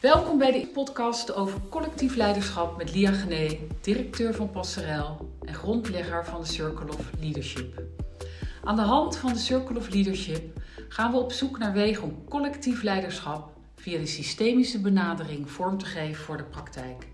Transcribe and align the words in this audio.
Welkom 0.00 0.38
bij 0.38 0.52
de 0.52 0.66
podcast 0.66 1.34
over 1.34 1.60
collectief 1.68 2.14
leiderschap 2.14 2.76
met 2.76 2.94
Lia 2.94 3.12
Gené, 3.12 3.58
directeur 3.80 4.34
van 4.34 4.50
Passerel 4.50 5.34
en 5.44 5.54
grondlegger 5.54 6.24
van 6.24 6.40
de 6.40 6.46
Circle 6.46 6.88
of 6.88 7.10
Leadership. 7.20 7.82
Aan 8.64 8.76
de 8.76 8.82
hand 8.82 9.16
van 9.16 9.32
de 9.32 9.38
Circle 9.38 9.76
of 9.76 9.88
Leadership 9.88 10.60
gaan 10.88 11.10
we 11.10 11.16
op 11.16 11.32
zoek 11.32 11.58
naar 11.58 11.72
wegen 11.72 12.02
om 12.02 12.24
collectief 12.28 12.82
leiderschap 12.82 13.50
via 13.76 13.98
de 13.98 14.06
systemische 14.06 14.80
benadering 14.80 15.50
vorm 15.50 15.78
te 15.78 15.86
geven 15.86 16.24
voor 16.24 16.36
de 16.36 16.44
praktijk. 16.44 17.06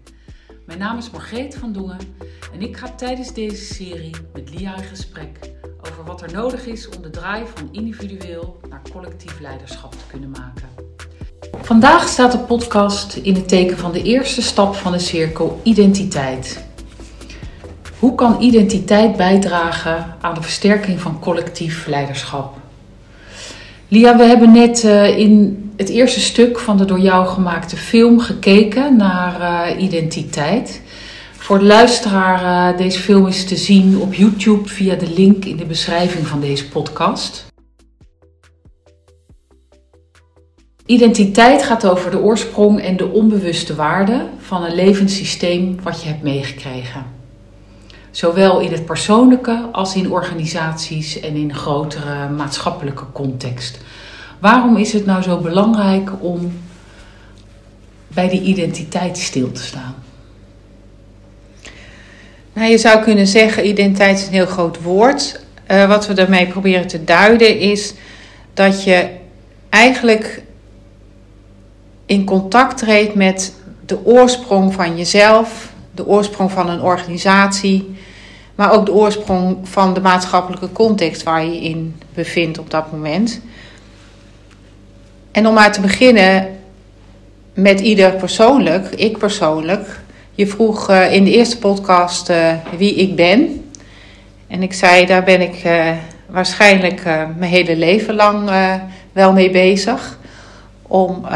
Mijn 0.66 0.78
naam 0.78 0.98
is 0.98 1.10
Margreet 1.10 1.56
van 1.56 1.72
Dongen 1.72 2.16
en 2.52 2.62
ik 2.62 2.76
ga 2.76 2.90
tijdens 2.94 3.34
deze 3.34 3.74
serie 3.74 4.14
met 4.32 4.50
Lia 4.50 4.76
in 4.76 4.82
gesprek 4.84 5.50
over 5.80 6.04
wat 6.04 6.22
er 6.22 6.32
nodig 6.32 6.66
is 6.66 6.88
om 6.88 7.02
de 7.02 7.10
draai 7.10 7.46
van 7.46 7.68
individueel 7.72 8.60
naar 8.68 8.82
collectief 8.92 9.40
leiderschap 9.40 9.92
te 9.92 10.06
kunnen 10.10 10.30
maken. 10.30 10.93
Vandaag 11.64 12.08
staat 12.08 12.32
de 12.32 12.38
podcast 12.38 13.16
in 13.22 13.34
het 13.34 13.48
teken 13.48 13.78
van 13.78 13.92
de 13.92 14.02
eerste 14.02 14.42
stap 14.42 14.74
van 14.74 14.92
de 14.92 14.98
cirkel 14.98 15.60
identiteit. 15.62 16.64
Hoe 17.98 18.14
kan 18.14 18.36
identiteit 18.40 19.16
bijdragen 19.16 20.16
aan 20.20 20.34
de 20.34 20.42
versterking 20.42 21.00
van 21.00 21.18
collectief 21.20 21.86
leiderschap? 21.86 22.56
Lia, 23.88 24.16
we 24.16 24.24
hebben 24.24 24.52
net 24.52 24.84
uh, 24.84 25.18
in 25.18 25.62
het 25.76 25.88
eerste 25.88 26.20
stuk 26.20 26.58
van 26.58 26.76
de 26.76 26.84
door 26.84 27.00
jou 27.00 27.26
gemaakte 27.26 27.76
film 27.76 28.20
gekeken 28.20 28.96
naar 28.96 29.40
uh, 29.40 29.82
identiteit. 29.82 30.82
Voor 31.32 31.58
de 31.58 31.64
luisteraar, 31.64 32.72
uh, 32.72 32.78
deze 32.78 32.98
film 32.98 33.26
is 33.26 33.44
te 33.44 33.56
zien 33.56 33.98
op 33.98 34.14
YouTube 34.14 34.68
via 34.68 34.94
de 34.94 35.12
link 35.16 35.44
in 35.44 35.56
de 35.56 35.66
beschrijving 35.66 36.26
van 36.26 36.40
deze 36.40 36.68
podcast. 36.68 37.43
Identiteit 40.86 41.62
gaat 41.62 41.86
over 41.86 42.10
de 42.10 42.20
oorsprong 42.20 42.80
en 42.80 42.96
de 42.96 43.06
onbewuste 43.06 43.74
waarde 43.74 44.26
van 44.38 44.64
een 44.64 44.74
levenssysteem 44.74 45.76
wat 45.82 46.02
je 46.02 46.08
hebt 46.08 46.22
meegekregen. 46.22 47.06
Zowel 48.10 48.60
in 48.60 48.72
het 48.72 48.84
persoonlijke 48.84 49.68
als 49.72 49.94
in 49.94 50.10
organisaties 50.10 51.20
en 51.20 51.34
in 51.34 51.54
grotere 51.54 52.28
maatschappelijke 52.28 53.04
context. 53.12 53.78
Waarom 54.38 54.76
is 54.76 54.92
het 54.92 55.06
nou 55.06 55.22
zo 55.22 55.38
belangrijk 55.38 56.10
om 56.20 56.52
bij 58.08 58.28
die 58.28 58.42
identiteit 58.42 59.18
stil 59.18 59.52
te 59.52 59.62
staan? 59.62 59.94
Nou, 62.52 62.70
je 62.70 62.78
zou 62.78 63.02
kunnen 63.02 63.26
zeggen, 63.26 63.68
identiteit 63.68 64.18
is 64.18 64.26
een 64.26 64.32
heel 64.32 64.46
groot 64.46 64.82
woord. 64.82 65.40
Uh, 65.70 65.88
wat 65.88 66.06
we 66.06 66.14
daarmee 66.14 66.46
proberen 66.46 66.86
te 66.86 67.04
duiden 67.04 67.58
is 67.58 67.94
dat 68.54 68.84
je 68.84 69.08
eigenlijk 69.68 70.43
in 72.06 72.24
contact 72.24 72.78
treedt 72.78 73.14
met 73.14 73.54
de 73.86 74.06
oorsprong 74.06 74.74
van 74.74 74.96
jezelf, 74.96 75.72
de 75.94 76.06
oorsprong 76.06 76.50
van 76.50 76.68
een 76.68 76.82
organisatie, 76.82 77.94
maar 78.54 78.72
ook 78.72 78.86
de 78.86 78.92
oorsprong 78.92 79.56
van 79.62 79.94
de 79.94 80.00
maatschappelijke 80.00 80.72
context 80.72 81.22
waar 81.22 81.44
je 81.44 81.60
in 81.60 82.00
bevindt 82.14 82.58
op 82.58 82.70
dat 82.70 82.92
moment. 82.92 83.40
En 85.32 85.46
om 85.46 85.54
maar 85.54 85.72
te 85.72 85.80
beginnen 85.80 86.58
met 87.54 87.80
ieder 87.80 88.12
persoonlijk, 88.12 88.86
ik 88.94 89.18
persoonlijk. 89.18 90.00
Je 90.32 90.46
vroeg 90.46 90.90
uh, 90.90 91.12
in 91.12 91.24
de 91.24 91.30
eerste 91.30 91.58
podcast 91.58 92.30
uh, 92.30 92.52
wie 92.76 92.94
ik 92.94 93.16
ben. 93.16 93.70
En 94.46 94.62
ik 94.62 94.72
zei, 94.72 95.06
daar 95.06 95.22
ben 95.22 95.40
ik 95.40 95.64
uh, 95.64 95.90
waarschijnlijk 96.26 97.04
mijn 97.36 97.50
hele 97.50 97.76
leven 97.76 98.14
lang 98.14 98.50
wel 99.12 99.32
mee 99.32 99.50
bezig. 99.50 100.18
Om 100.82 101.26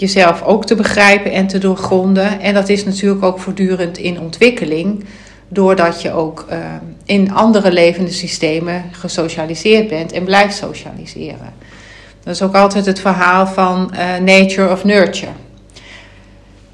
jezelf 0.00 0.42
ook 0.42 0.66
te 0.66 0.74
begrijpen 0.74 1.32
en 1.32 1.46
te 1.46 1.58
doorgronden. 1.58 2.40
En 2.40 2.54
dat 2.54 2.68
is 2.68 2.84
natuurlijk 2.84 3.22
ook 3.22 3.38
voortdurend 3.38 3.98
in 3.98 4.20
ontwikkeling. 4.20 5.04
Doordat 5.48 6.02
je 6.02 6.12
ook 6.12 6.46
in 7.04 7.32
andere 7.32 7.72
levende 7.72 8.12
systemen 8.12 8.84
gesocialiseerd 8.92 9.88
bent 9.88 10.12
en 10.12 10.24
blijft 10.24 10.56
socialiseren. 10.56 11.52
Dat 12.24 12.34
is 12.34 12.42
ook 12.42 12.54
altijd 12.54 12.86
het 12.86 13.00
verhaal 13.00 13.46
van 13.46 13.92
uh, 13.94 14.16
nature 14.16 14.72
of 14.72 14.84
nurture. 14.84 15.30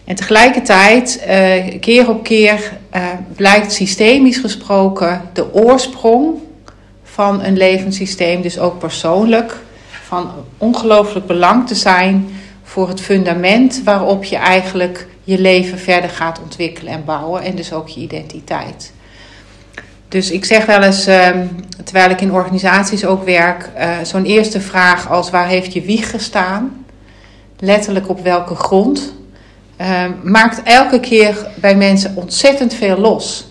En 0.04 0.14
tegelijkertijd, 0.14 1.24
uh, 1.28 1.80
keer 1.80 2.08
op 2.08 2.22
keer, 2.22 2.72
blijkt 3.36 3.72
systemisch 3.72 4.38
gesproken 4.38 5.22
de 5.32 5.54
oorsprong 5.54 6.38
van 7.02 7.42
een 7.42 7.56
levenssysteem, 7.56 8.42
dus 8.42 8.58
ook 8.58 8.78
persoonlijk, 8.78 9.56
van 10.06 10.30
ongelooflijk 10.58 11.26
belang 11.26 11.66
te 11.66 11.74
zijn 11.74 12.28
voor 12.64 12.88
het 12.88 13.00
fundament 13.00 13.82
waarop 13.82 14.24
je 14.24 14.36
eigenlijk 14.36 15.06
je 15.24 15.40
leven 15.40 15.78
verder 15.78 16.10
gaat 16.10 16.40
ontwikkelen 16.42 16.92
en 16.92 17.04
bouwen 17.04 17.42
en 17.42 17.54
dus 17.54 17.72
ook 17.72 17.88
je 17.88 18.00
identiteit. 18.00 18.92
Dus 20.08 20.30
ik 20.30 20.44
zeg 20.44 20.66
wel 20.66 20.82
eens, 20.82 21.06
ehm, 21.06 21.46
terwijl 21.84 22.10
ik 22.10 22.20
in 22.20 22.32
organisaties 22.32 23.04
ook 23.04 23.24
werk, 23.24 23.70
uh, 23.78 23.90
zo'n 24.02 24.24
eerste 24.24 24.60
vraag 24.60 25.10
als 25.10 25.30
waar 25.30 25.46
heeft 25.46 25.72
je 25.72 25.82
wieg 25.82 26.10
gestaan? 26.10 26.84
Letterlijk 27.58 28.08
op 28.08 28.22
welke 28.22 28.54
grond? 28.54 29.14
Uh, 29.80 30.04
maakt 30.22 30.62
elke 30.62 31.00
keer 31.00 31.46
bij 31.56 31.76
mensen 31.76 32.12
ontzettend 32.16 32.74
veel 32.74 32.96
los. 32.96 33.46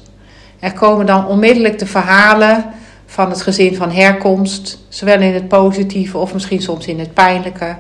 Er 0.60 0.74
komen 0.74 1.06
dan 1.06 1.28
onmiddellijk 1.28 1.80
de 1.80 1.86
verhalen 1.86 2.66
van 3.06 3.30
het 3.30 3.42
gezin 3.42 3.76
van 3.76 3.92
herkomst, 3.92 4.80
zowel 4.90 5.22
in 5.22 5.34
het 5.34 5.48
positieve 5.48 6.18
of 6.18 6.34
misschien 6.34 6.62
soms 6.62 6.86
in 6.88 7.00
het 7.00 7.14
pijnlijke, 7.14 7.76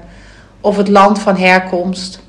of 0.64 0.78
het 0.78 0.88
land 0.88 1.20
van 1.20 1.38
herkomst. 1.38 2.20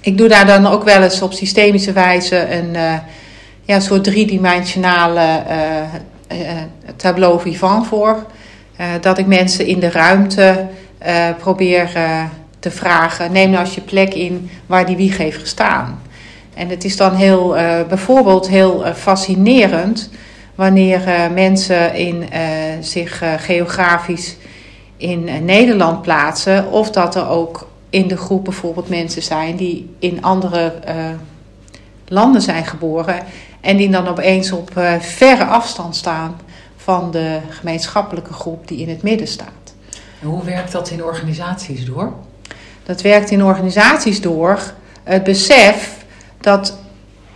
Ik 0.00 0.18
doe 0.18 0.28
daar 0.28 0.46
dan 0.46 0.66
ook 0.66 0.84
wel 0.84 1.02
eens 1.02 1.22
op 1.22 1.32
systemische 1.32 1.92
wijze 1.92 2.50
een. 2.50 2.74
Uh, 2.74 2.94
ja, 3.66 3.80
soort 3.80 4.04
driedimensionale 4.04 5.42
uh, 6.32 6.36
tableau 6.96 7.40
vivant 7.40 7.86
voor. 7.86 8.26
Dat 9.00 9.18
ik 9.18 9.26
mensen 9.26 9.66
in 9.66 9.80
de 9.80 9.90
ruimte 9.90 10.66
probeer 11.38 11.90
te 12.58 12.70
vragen: 12.70 13.32
neem 13.32 13.50
nou 13.50 13.64
eens 13.64 13.74
je 13.74 13.80
plek 13.80 14.14
in 14.14 14.50
waar 14.66 14.86
die 14.86 14.96
wieg 14.96 15.16
heeft 15.16 15.38
gestaan. 15.38 16.02
En 16.54 16.68
het 16.68 16.84
is 16.84 16.96
dan 16.96 17.14
heel, 17.14 17.48
bijvoorbeeld 17.88 18.48
heel 18.48 18.84
fascinerend 18.94 20.10
wanneer 20.54 21.00
mensen 21.34 21.94
in, 21.94 22.24
zich 22.80 23.22
geografisch 23.36 24.36
in 24.96 25.44
Nederland 25.44 26.02
plaatsen, 26.02 26.70
of 26.70 26.90
dat 26.90 27.14
er 27.14 27.28
ook 27.28 27.68
in 27.90 28.08
de 28.08 28.16
groep 28.16 28.44
bijvoorbeeld 28.44 28.88
mensen 28.88 29.22
zijn 29.22 29.56
die 29.56 29.94
in 29.98 30.22
andere 30.22 30.72
landen 32.08 32.42
zijn 32.42 32.64
geboren 32.64 33.22
en 33.60 33.76
die 33.76 33.90
dan 33.90 34.08
opeens 34.08 34.52
op 34.52 34.70
uh, 34.78 35.00
verre 35.00 35.44
afstand 35.44 35.96
staan 35.96 36.36
van 36.76 37.10
de 37.10 37.38
gemeenschappelijke 37.50 38.32
groep 38.32 38.68
die 38.68 38.78
in 38.78 38.88
het 38.88 39.02
midden 39.02 39.28
staat. 39.28 39.74
En 40.20 40.28
hoe 40.28 40.44
werkt 40.44 40.72
dat 40.72 40.90
in 40.90 41.04
organisaties 41.04 41.84
door? 41.84 42.12
Dat 42.82 43.02
werkt 43.02 43.30
in 43.30 43.44
organisaties 43.44 44.20
door 44.20 44.60
het 45.02 45.24
besef 45.24 46.04
dat 46.40 46.78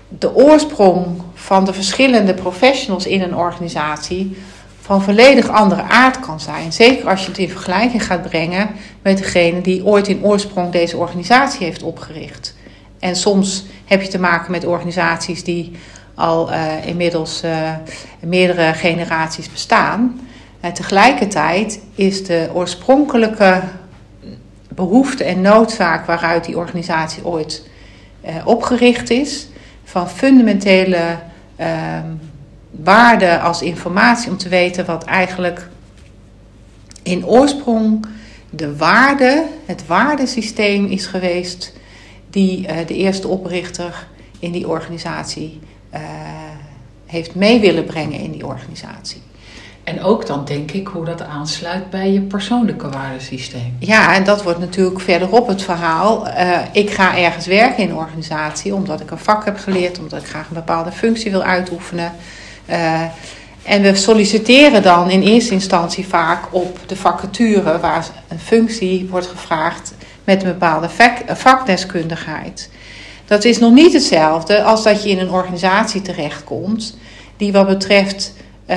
de 0.08 0.34
oorsprong 0.34 1.22
van 1.34 1.64
de 1.64 1.72
verschillende 1.72 2.34
professionals 2.34 3.06
in 3.06 3.22
een 3.22 3.36
organisatie 3.36 4.36
van 4.80 5.02
volledig 5.02 5.48
andere 5.48 5.82
aard 5.82 6.20
kan 6.20 6.40
zijn. 6.40 6.72
Zeker 6.72 7.08
als 7.08 7.20
je 7.20 7.28
het 7.28 7.38
in 7.38 7.48
vergelijking 7.48 8.04
gaat 8.04 8.22
brengen 8.22 8.70
met 9.02 9.18
degene 9.18 9.60
die 9.60 9.84
ooit 9.84 10.08
in 10.08 10.24
oorsprong 10.24 10.72
deze 10.72 10.96
organisatie 10.96 11.64
heeft 11.64 11.82
opgericht. 11.82 12.54
En 12.98 13.16
soms 13.16 13.64
heb 13.84 14.02
je 14.02 14.08
te 14.08 14.18
maken 14.18 14.50
met 14.50 14.66
organisaties 14.66 15.44
die 15.44 15.72
al 16.14 16.50
uh, 16.52 16.86
inmiddels 16.86 17.44
uh, 17.44 17.70
meerdere 18.20 18.72
generaties 18.72 19.50
bestaan. 19.50 20.20
En 20.60 20.72
tegelijkertijd 20.72 21.80
is 21.94 22.24
de 22.24 22.50
oorspronkelijke 22.52 23.62
behoefte 24.68 25.24
en 25.24 25.40
noodzaak 25.40 26.06
waaruit 26.06 26.44
die 26.44 26.56
organisatie 26.56 27.24
ooit 27.24 27.68
opgericht 28.44 29.10
is, 29.10 29.48
van 29.84 30.10
fundamentele 30.10 31.18
ehm, 31.56 32.06
waarde 32.84 33.38
als 33.38 33.62
informatie 33.62 34.30
om 34.30 34.36
te 34.36 34.48
weten 34.48 34.86
wat 34.86 35.04
eigenlijk 35.04 35.68
in 37.02 37.26
oorsprong 37.26 38.06
de 38.50 38.76
waarde, 38.76 39.46
het 39.66 39.86
waardesysteem 39.86 40.86
is 40.86 41.06
geweest 41.06 41.72
die 42.30 42.66
de 42.86 42.94
eerste 42.94 43.28
oprichter 43.28 44.06
in 44.38 44.52
die 44.52 44.68
organisatie 44.68 45.60
uh, 45.94 46.00
heeft 47.06 47.34
mee 47.34 47.60
willen 47.60 47.84
brengen 47.84 48.20
in 48.20 48.30
die 48.30 48.46
organisatie. 48.46 49.22
En 49.84 50.02
ook 50.02 50.26
dan 50.26 50.44
denk 50.44 50.70
ik 50.70 50.86
hoe 50.86 51.04
dat 51.04 51.22
aansluit 51.22 51.90
bij 51.90 52.12
je 52.12 52.20
persoonlijke 52.20 52.88
waardesysteem. 52.88 53.76
Ja, 53.78 54.14
en 54.14 54.24
dat 54.24 54.42
wordt 54.42 54.58
natuurlijk 54.58 55.00
verderop 55.00 55.48
het 55.48 55.62
verhaal. 55.62 56.26
Uh, 56.28 56.58
ik 56.72 56.90
ga 56.90 57.18
ergens 57.18 57.46
werken 57.46 57.82
in 57.82 57.90
een 57.90 57.96
organisatie 57.96 58.74
omdat 58.74 59.00
ik 59.00 59.10
een 59.10 59.18
vak 59.18 59.44
heb 59.44 59.58
geleerd, 59.58 59.98
omdat 59.98 60.20
ik 60.20 60.28
graag 60.28 60.48
een 60.48 60.54
bepaalde 60.54 60.92
functie 60.92 61.30
wil 61.30 61.42
uitoefenen. 61.42 62.12
Uh, 62.70 63.02
en 63.62 63.82
we 63.82 63.94
solliciteren 63.94 64.82
dan 64.82 65.10
in 65.10 65.22
eerste 65.22 65.52
instantie 65.52 66.06
vaak 66.06 66.54
op 66.54 66.78
de 66.86 66.96
vacature 66.96 67.78
waar 67.78 68.06
een 68.28 68.38
functie 68.38 69.06
wordt 69.10 69.26
gevraagd 69.26 69.94
met 70.24 70.42
een 70.42 70.48
bepaalde 70.48 70.88
vakdeskundigheid. 71.26 72.70
Dat 73.26 73.44
is 73.44 73.58
nog 73.58 73.72
niet 73.72 73.92
hetzelfde 73.92 74.62
als 74.62 74.82
dat 74.82 75.02
je 75.02 75.10
in 75.10 75.18
een 75.18 75.30
organisatie 75.30 76.02
terechtkomt 76.02 76.96
die 77.36 77.52
wat 77.52 77.66
betreft 77.66 78.34
uh, 78.70 78.76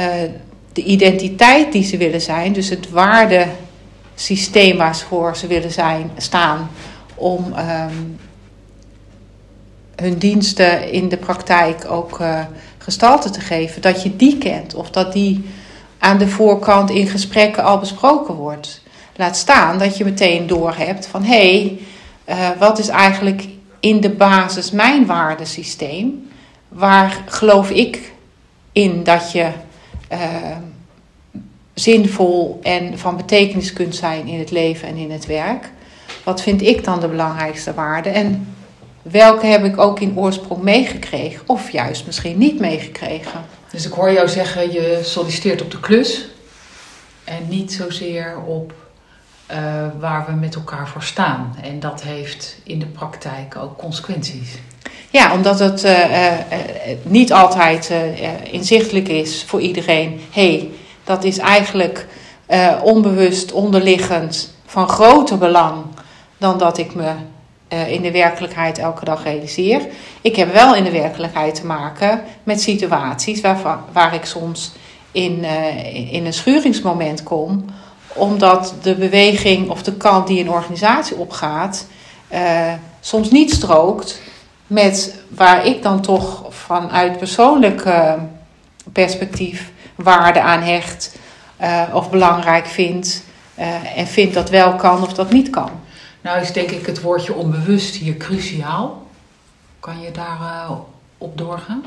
de 0.74 0.84
identiteit 0.84 1.72
die 1.72 1.84
ze 1.84 1.98
willen 1.98 2.22
zijn, 2.22 2.54
dus 2.54 2.70
het 2.70 2.90
waardesysteem 2.90 4.78
waar 4.78 5.36
ze 5.36 5.48
willen 5.48 5.72
zijn, 5.72 6.12
staan 6.18 6.70
om 7.16 7.46
um, 7.46 8.20
hun 9.96 10.18
diensten 10.18 10.92
in 10.92 11.10
de 11.10 11.18
praktijk 11.18 11.92
ook 11.92 12.20
uh, 12.20 12.40
gestalte 12.84 13.30
te 13.30 13.42
geven, 13.42 13.82
dat 13.82 14.04
je 14.04 14.16
die 14.16 14.38
kent 14.38 14.76
of 14.76 14.90
dat 14.90 15.14
die 15.14 15.50
aan 15.98 16.18
de 16.18 16.28
voorkant 16.28 16.90
in 16.90 17.08
gesprekken 17.08 17.64
al 17.64 17.80
besproken 17.80 18.34
wordt. 18.34 18.82
Laat 19.16 19.38
staan 19.38 19.78
dat 19.78 19.98
je 19.98 20.04
meteen 20.04 20.48
doorhebt 20.48 21.08
van 21.08 21.24
hé, 21.24 21.36
hey, 21.36 21.80
uh, 22.26 22.60
wat 22.60 22.80
is 22.80 22.88
eigenlijk 22.88 23.48
in 23.80 24.02
de 24.02 24.10
basis 24.10 24.72
mijn 24.72 25.06
waardesysteem? 25.06 26.30
Waar 26.68 27.24
geloof 27.26 27.70
ik 27.70 28.12
in 28.72 29.04
dat 29.04 29.32
je 29.32 29.50
uh, 30.12 30.20
zinvol 31.74 32.60
en 32.64 33.00
van 33.00 33.18
betekenis 33.18 33.74
kunt 33.74 33.96
zijn 33.96 34.28
in 34.28 34.40
het 34.40 34.52
leven 34.52 34.88
en 34.88 34.96
in 34.96 35.12
het 35.12 35.26
werk? 35.26 35.72
Wat 36.24 36.42
vind 36.42 36.62
ik 36.62 36.84
dan 36.84 37.00
de 37.00 37.08
belangrijkste 37.08 37.74
waarde? 37.74 38.10
En 38.10 38.56
welke 39.04 39.46
heb 39.46 39.64
ik 39.64 39.80
ook 39.80 40.00
in 40.00 40.18
oorsprong 40.18 40.62
meegekregen 40.62 41.44
of 41.46 41.72
juist 41.72 42.06
misschien 42.06 42.38
niet 42.38 42.60
meegekregen? 42.60 43.46
Dus 43.72 43.86
ik 43.86 43.92
hoor 43.92 44.12
jou 44.12 44.28
zeggen, 44.28 44.72
je 44.72 45.00
solliciteert 45.04 45.62
op 45.62 45.72
de 45.72 45.80
klus 45.80 46.28
en 47.24 47.48
niet 47.48 47.74
zozeer 47.74 48.38
op 48.46 48.74
uh, 49.52 49.58
waar 50.00 50.26
we 50.26 50.32
met 50.32 50.56
elkaar 50.56 50.88
voor 50.88 51.04
staan. 51.04 51.56
En 51.62 51.80
dat 51.80 52.04
heeft 52.04 52.58
in 52.64 52.80
de 52.80 52.86
praktijk 52.86 53.56
ook 53.56 53.78
consequenties. 53.78 54.58
Ja, 55.10 55.34
omdat 55.34 55.60
het 55.60 55.84
uh, 55.84 56.10
uh, 56.10 56.38
niet 57.04 57.34
altijd 57.34 57.92
inzichtelijk 58.52 59.08
is 59.08 59.44
voor 59.48 59.62
iedereen. 59.62 60.22
hey, 60.32 60.70
dat 61.04 61.24
is 61.24 61.38
eigenlijk 61.38 62.08
onbewust, 62.84 63.52
onderliggend, 63.52 64.54
van 64.66 64.90
groter 64.90 65.38
belang 65.38 65.84
dan 66.38 66.58
dat 66.58 66.78
ik 66.78 66.96
me 66.96 67.12
in 67.88 68.02
de 68.02 68.12
werkelijkheid 68.12 68.78
elke 68.78 69.06
dag 69.06 69.24
realiseer. 69.24 69.82
Ik 70.22 70.36
heb 70.36 70.54
wel 70.54 70.76
in 70.76 70.84
de 70.84 70.92
werkelijkheid 70.92 71.56
te 71.56 71.66
maken 71.66 72.22
met 72.44 72.62
situaties 72.62 73.42
waar, 73.42 73.80
waar 73.92 74.14
ik 74.14 74.26
soms 74.26 74.72
in, 75.12 75.44
in 76.10 76.26
een 76.26 76.34
schuringsmoment 76.34 77.24
kom 77.24 77.66
omdat 78.14 78.74
de 78.82 78.96
beweging 78.96 79.70
of 79.70 79.84
de 79.84 79.94
kant 79.94 80.28
die 80.28 80.42
een 80.42 80.50
organisatie 80.50 81.18
opgaat, 81.18 81.88
uh, 82.34 82.74
soms 83.00 83.32
niet 83.32 83.54
strookt 83.54 84.22
met 84.68 85.16
waar 85.28 85.66
ik 85.66 85.84
dan 85.84 86.02
toch 86.02 86.46
vanuit 86.50 87.18
persoonlijk 87.18 87.84
perspectief 88.94 89.72
waarde 89.96 90.42
aan 90.42 90.62
hecht 90.62 91.16
of 91.94 92.10
belangrijk 92.10 92.66
vind. 92.66 93.24
en 93.96 94.08
vind 94.08 94.34
dat 94.34 94.50
wel 94.50 94.76
kan 94.76 95.02
of 95.02 95.14
dat 95.14 95.32
niet 95.32 95.50
kan. 95.50 95.70
Nou 96.24 96.42
is 96.42 96.52
denk 96.52 96.72
ik 96.72 96.86
het 96.86 97.02
woordje 97.02 97.34
onbewust 97.34 97.96
hier 97.96 98.18
cruciaal. 98.18 99.08
Kan 99.80 100.02
je 100.02 100.12
daar 100.12 100.70
op 101.18 101.38
doorgaan? 101.38 101.84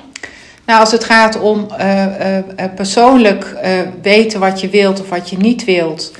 Nou, 0.66 0.80
als 0.80 0.92
het 0.92 1.04
gaat 1.04 1.40
om 1.40 1.66
uh, 1.78 2.06
uh, 2.06 2.42
persoonlijk 2.74 3.56
uh, 3.64 3.80
weten 4.02 4.40
wat 4.40 4.60
je 4.60 4.68
wilt 4.68 5.00
of 5.00 5.08
wat 5.08 5.30
je 5.30 5.36
niet 5.36 5.64
wilt, 5.64 6.12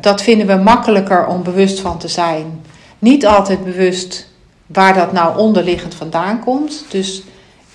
dat 0.00 0.22
vinden 0.22 0.46
we 0.46 0.54
makkelijker 0.54 1.26
om 1.26 1.42
bewust 1.42 1.80
van 1.80 1.98
te 1.98 2.08
zijn. 2.08 2.60
Niet 2.98 3.26
altijd 3.26 3.64
bewust 3.64 4.28
waar 4.66 4.94
dat 4.94 5.12
nou 5.12 5.38
onderliggend 5.38 5.94
vandaan 5.94 6.40
komt. 6.40 6.84
Dus 6.88 7.22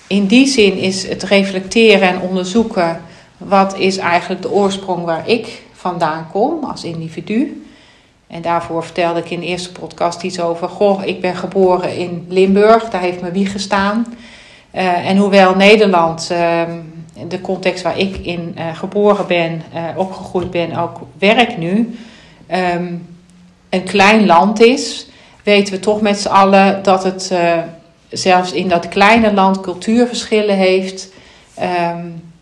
in 0.06 0.26
die 0.26 0.46
zin 0.46 0.76
is 0.76 1.08
het 1.08 1.22
reflecteren 1.22 2.08
en 2.08 2.20
onderzoeken 2.20 3.00
wat 3.36 3.78
is 3.78 3.96
eigenlijk 3.96 4.42
de 4.42 4.50
oorsprong 4.50 5.04
waar 5.04 5.28
ik 5.28 5.62
vandaan 5.72 6.28
kom 6.32 6.64
als 6.64 6.84
individu. 6.84 7.63
En 8.34 8.42
daarvoor 8.42 8.84
vertelde 8.84 9.20
ik 9.20 9.30
in 9.30 9.40
de 9.40 9.46
eerste 9.46 9.72
podcast 9.72 10.22
iets 10.22 10.40
over. 10.40 10.68
Goh, 10.68 11.04
ik 11.04 11.20
ben 11.20 11.36
geboren 11.36 11.96
in 11.96 12.26
Limburg, 12.28 12.90
daar 12.90 13.00
heeft 13.00 13.20
mijn 13.20 13.32
wieg 13.32 13.52
gestaan. 13.52 14.06
Uh, 14.74 15.08
en 15.08 15.16
hoewel 15.16 15.54
Nederland, 15.54 16.28
uh, 16.32 16.62
de 17.28 17.40
context 17.40 17.82
waar 17.82 17.98
ik 17.98 18.16
in 18.16 18.56
uh, 18.58 18.76
geboren 18.76 19.26
ben, 19.26 19.62
opgegroeid 19.96 20.50
ben, 20.50 20.76
ook 20.76 21.00
werk 21.18 21.56
nu, 21.56 21.98
um, 22.52 23.06
een 23.70 23.82
klein 23.82 24.26
land 24.26 24.60
is, 24.60 25.06
weten 25.42 25.74
we 25.74 25.80
toch 25.80 26.00
met 26.00 26.18
z'n 26.18 26.28
allen 26.28 26.82
dat 26.82 27.04
het 27.04 27.34
zelfs 28.08 28.52
in 28.52 28.68
dat 28.68 28.88
kleine 28.88 29.32
land 29.32 29.60
cultuurverschillen 29.60 30.56
heeft. 30.56 31.12
Um, 31.92 32.32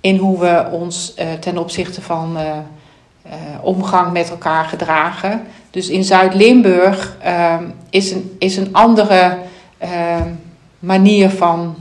in 0.00 0.16
hoe 0.16 0.38
we 0.38 0.66
ons 0.70 1.14
ten 1.40 1.58
opzichte 1.58 2.02
van 2.02 2.36
omgang 3.62 4.12
met 4.12 4.30
elkaar 4.30 4.64
gedragen. 4.64 5.42
Dus 5.70 5.88
in 5.88 6.04
Zuid-Limburg 6.04 7.16
ehm, 7.20 7.64
is, 7.90 8.10
een, 8.10 8.36
is 8.38 8.56
een 8.56 8.68
andere 8.72 9.38
manier 10.78 11.30
van 11.30 11.76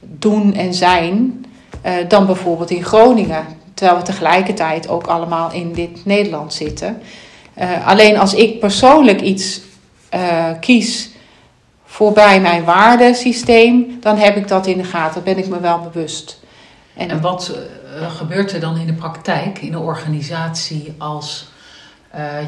doen 0.00 0.54
en 0.54 0.74
zijn 0.74 1.44
uh, 1.86 1.92
dan 2.08 2.26
bijvoorbeeld 2.26 2.70
in 2.70 2.84
Groningen. 2.84 3.44
Terwijl 3.74 3.98
we 3.98 4.04
tegelijkertijd 4.04 4.88
ook 4.88 5.06
allemaal 5.06 5.52
in 5.52 5.72
dit 5.72 6.04
Nederland 6.04 6.52
zitten. 6.52 7.02
Uh, 7.58 7.86
alleen 7.86 8.18
als 8.18 8.34
ik 8.34 8.60
persoonlijk 8.60 9.20
iets 9.20 9.60
kies 10.60 11.10
voorbij 11.84 12.40
mijn 12.40 12.64
waardesysteem, 12.64 13.96
dan 14.00 14.16
heb 14.16 14.36
ik 14.36 14.48
dat 14.48 14.66
in 14.66 14.76
de 14.78 14.84
gaten, 14.84 15.22
ben 15.22 15.38
ik 15.38 15.48
me 15.48 15.60
wel 15.60 15.80
bewust. 15.92 16.40
En 16.96 17.20
wat 17.20 17.58
gebeurt 18.00 18.52
er 18.52 18.60
dan 18.60 18.76
in 18.76 18.86
de 18.86 18.92
praktijk, 18.92 19.58
in 19.58 19.72
een 19.72 19.78
organisatie, 19.78 20.94
als 20.98 21.50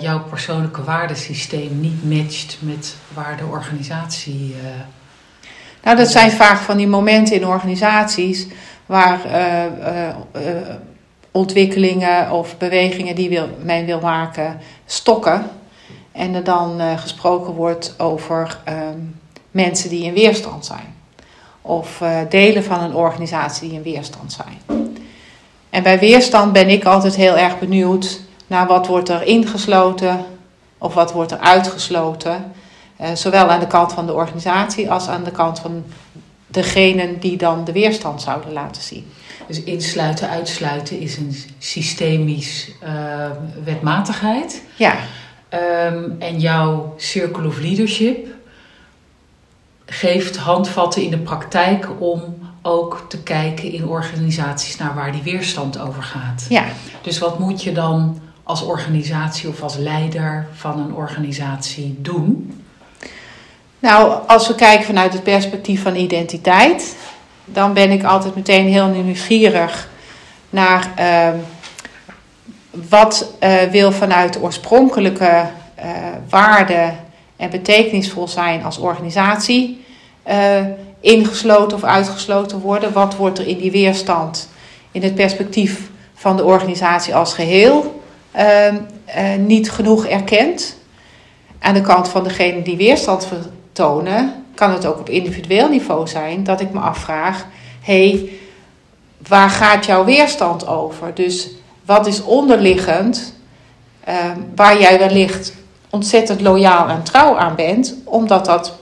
jouw 0.00 0.22
persoonlijke 0.22 0.84
waardesysteem 0.84 1.80
niet 1.80 2.04
matcht 2.04 2.56
met 2.60 2.96
waar 3.14 3.36
de 3.36 3.44
organisatie 3.44 4.54
nou, 5.82 5.96
dat 5.96 6.08
zijn 6.08 6.30
vaak 6.30 6.58
van 6.58 6.76
die 6.76 6.88
momenten 6.88 7.34
in 7.34 7.46
organisaties 7.46 8.46
waar 8.86 9.20
uh, 9.26 10.16
ontwikkelingen 11.30 12.30
of 12.30 12.58
bewegingen 12.58 13.14
die 13.14 13.28
wil, 13.28 13.48
men 13.62 13.86
wil 13.86 14.00
maken 14.00 14.60
stokken. 14.86 15.50
En 16.12 16.34
er 16.34 16.44
dan 16.44 16.80
gesproken 16.98 17.52
wordt 17.52 17.94
over 17.98 18.60
ehm, 18.64 18.98
mensen 19.50 19.90
die 19.90 20.04
in 20.04 20.14
weerstand 20.14 20.66
zijn. 20.66 20.94
Of 21.62 22.02
delen 22.28 22.64
van 22.64 22.82
een 22.82 22.94
organisatie 22.94 23.68
die 23.68 23.76
in 23.76 23.82
weerstand 23.82 24.32
zijn. 24.32 24.79
En 25.70 25.82
bij 25.82 25.98
weerstand 25.98 26.52
ben 26.52 26.68
ik 26.68 26.84
altijd 26.84 27.16
heel 27.16 27.36
erg 27.36 27.58
benieuwd 27.58 28.20
naar 28.46 28.66
wat 28.66 28.86
wordt 28.86 29.08
er 29.08 29.22
ingesloten 29.22 30.24
of 30.78 30.94
wat 30.94 31.12
wordt 31.12 31.32
er 31.32 31.38
uitgesloten. 31.38 32.52
Uh, 33.00 33.06
zowel 33.14 33.48
aan 33.48 33.60
de 33.60 33.66
kant 33.66 33.92
van 33.92 34.06
de 34.06 34.12
organisatie 34.12 34.90
als 34.90 35.08
aan 35.08 35.24
de 35.24 35.30
kant 35.30 35.58
van 35.58 35.84
degenen 36.46 37.20
die 37.20 37.36
dan 37.36 37.64
de 37.64 37.72
weerstand 37.72 38.22
zouden 38.22 38.52
laten 38.52 38.82
zien. 38.82 39.12
Dus 39.46 39.62
insluiten, 39.62 40.28
uitsluiten 40.28 41.00
is 41.00 41.16
een 41.16 41.36
systemisch 41.58 42.70
uh, 42.84 42.90
wetmatigheid. 43.64 44.62
Ja. 44.76 44.94
Um, 45.86 46.16
en 46.18 46.40
jouw 46.40 46.94
Circle 46.96 47.46
of 47.46 47.60
Leadership 47.60 48.26
geeft 49.86 50.36
handvatten 50.36 51.02
in 51.02 51.10
de 51.10 51.18
praktijk 51.18 51.88
om 51.98 52.39
ook 52.62 53.06
te 53.08 53.22
kijken 53.22 53.72
in 53.72 53.88
organisaties 53.88 54.76
naar 54.76 54.94
waar 54.94 55.12
die 55.12 55.22
weerstand 55.22 55.78
over 55.78 56.02
gaat. 56.02 56.46
Ja. 56.48 56.64
Dus 57.02 57.18
wat 57.18 57.38
moet 57.38 57.62
je 57.62 57.72
dan 57.72 58.20
als 58.42 58.62
organisatie 58.62 59.48
of 59.48 59.62
als 59.62 59.76
leider 59.76 60.46
van 60.52 60.78
een 60.78 60.94
organisatie 60.94 61.98
doen 61.98 62.54
nou, 63.80 64.18
als 64.26 64.48
we 64.48 64.54
kijken 64.54 64.86
vanuit 64.86 65.12
het 65.12 65.22
perspectief 65.22 65.82
van 65.82 65.94
identiteit, 65.94 66.96
dan 67.44 67.72
ben 67.72 67.90
ik 67.90 68.04
altijd 68.04 68.34
meteen 68.34 68.66
heel 68.66 68.86
nieuwsgierig 68.86 69.88
naar 70.50 70.92
uh, 70.98 71.28
wat 72.88 73.34
uh, 73.40 73.62
wil 73.62 73.92
vanuit 73.92 74.32
de 74.32 74.40
oorspronkelijke 74.40 75.46
uh, 75.78 75.84
waarde 76.28 76.92
en 77.36 77.50
betekenisvol 77.50 78.28
zijn 78.28 78.64
als 78.64 78.78
organisatie 78.78 79.84
uh, 80.28 80.60
ingesloten 81.00 81.76
of 81.76 81.84
uitgesloten 81.84 82.60
worden. 82.60 82.92
Wat 82.92 83.16
wordt 83.16 83.38
er 83.38 83.46
in 83.46 83.58
die 83.58 83.70
weerstand 83.70 84.48
in 84.92 85.02
het 85.02 85.14
perspectief 85.14 85.90
van 86.14 86.36
de 86.36 86.44
organisatie 86.44 87.14
als 87.14 87.34
geheel 87.34 88.02
ehm, 88.32 88.76
niet 89.38 89.70
genoeg 89.70 90.06
erkend? 90.06 90.76
Aan 91.58 91.74
de 91.74 91.80
kant 91.80 92.08
van 92.08 92.24
degene 92.24 92.62
die 92.62 92.76
weerstand 92.76 93.28
tonen, 93.72 94.44
kan 94.54 94.70
het 94.72 94.86
ook 94.86 94.98
op 94.98 95.08
individueel 95.08 95.68
niveau 95.68 96.08
zijn 96.08 96.44
dat 96.44 96.60
ik 96.60 96.72
me 96.72 96.80
afvraag: 96.80 97.46
hey, 97.80 98.28
waar 99.28 99.50
gaat 99.50 99.86
jouw 99.86 100.04
weerstand 100.04 100.66
over? 100.66 101.14
Dus 101.14 101.48
wat 101.84 102.06
is 102.06 102.22
onderliggend 102.22 103.34
uh, 104.08 104.14
waar 104.56 104.80
jij 104.80 104.98
wellicht 104.98 105.54
ontzettend 105.90 106.40
loyaal 106.40 106.88
en 106.88 107.02
trouw 107.02 107.36
aan 107.36 107.54
bent, 107.54 107.94
omdat 108.04 108.44
dat 108.44 108.78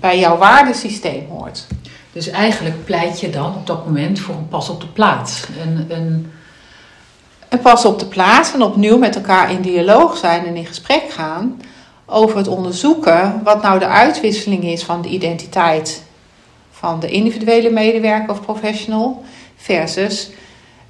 bij 0.00 0.18
jouw 0.18 0.36
waardesysteem 0.36 1.26
hoort. 1.28 1.66
Dus 2.12 2.28
eigenlijk 2.28 2.84
pleit 2.84 3.20
je 3.20 3.30
dan 3.30 3.54
op 3.54 3.66
dat 3.66 3.84
moment 3.84 4.18
voor 4.18 4.34
een 4.34 4.48
pas 4.48 4.68
op 4.68 4.80
de 4.80 4.86
plaats. 4.86 5.44
Een, 5.62 5.86
een... 5.88 6.32
een 7.48 7.60
pas 7.60 7.84
op 7.84 7.98
de 7.98 8.06
plaats 8.06 8.52
en 8.52 8.62
opnieuw 8.62 8.98
met 8.98 9.16
elkaar 9.16 9.50
in 9.50 9.60
dialoog 9.60 10.16
zijn 10.16 10.46
en 10.46 10.56
in 10.56 10.66
gesprek 10.66 11.10
gaan 11.10 11.60
over 12.06 12.36
het 12.36 12.48
onderzoeken 12.48 13.40
wat 13.44 13.62
nou 13.62 13.78
de 13.78 13.86
uitwisseling 13.86 14.64
is 14.64 14.84
van 14.84 15.02
de 15.02 15.08
identiteit 15.08 16.02
van 16.70 17.00
de 17.00 17.10
individuele 17.10 17.70
medewerker 17.70 18.30
of 18.30 18.40
professional 18.40 19.24
versus 19.56 20.30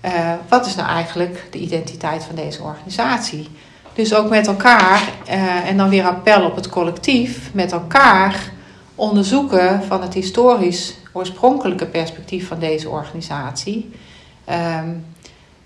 uh, 0.04 0.32
wat 0.48 0.66
is 0.66 0.74
nou 0.74 0.88
eigenlijk 0.88 1.46
de 1.50 1.58
identiteit 1.58 2.24
van 2.24 2.34
deze 2.34 2.62
organisatie. 2.62 3.48
Dus 3.92 4.14
ook 4.14 4.28
met 4.28 4.46
elkaar, 4.46 5.02
uh, 5.28 5.68
en 5.68 5.76
dan 5.76 5.88
weer 5.88 6.04
appel 6.04 6.44
op 6.44 6.54
het 6.54 6.68
collectief, 6.68 7.50
met 7.52 7.72
elkaar 7.72 8.52
onderzoeken 8.98 9.82
van 9.82 10.02
het 10.02 10.14
historisch 10.14 10.94
oorspronkelijke 11.12 11.86
perspectief 11.86 12.48
van 12.48 12.58
deze 12.58 12.88
organisatie. 12.88 13.90
Um, 14.48 15.06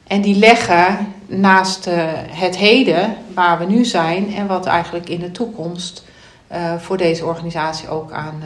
en 0.07 0.21
die 0.21 0.37
leggen 0.37 1.15
naast 1.27 1.87
uh, 1.87 1.95
het 2.31 2.57
heden, 2.57 3.17
waar 3.35 3.59
we 3.59 3.65
nu 3.65 3.85
zijn 3.85 4.35
en 4.35 4.47
wat 4.47 4.67
eigenlijk 4.67 5.09
in 5.09 5.21
de 5.21 5.31
toekomst 5.31 6.05
uh, 6.53 6.75
voor 6.79 6.97
deze 6.97 7.25
organisatie 7.25 7.89
ook 7.89 8.12
aan, 8.12 8.43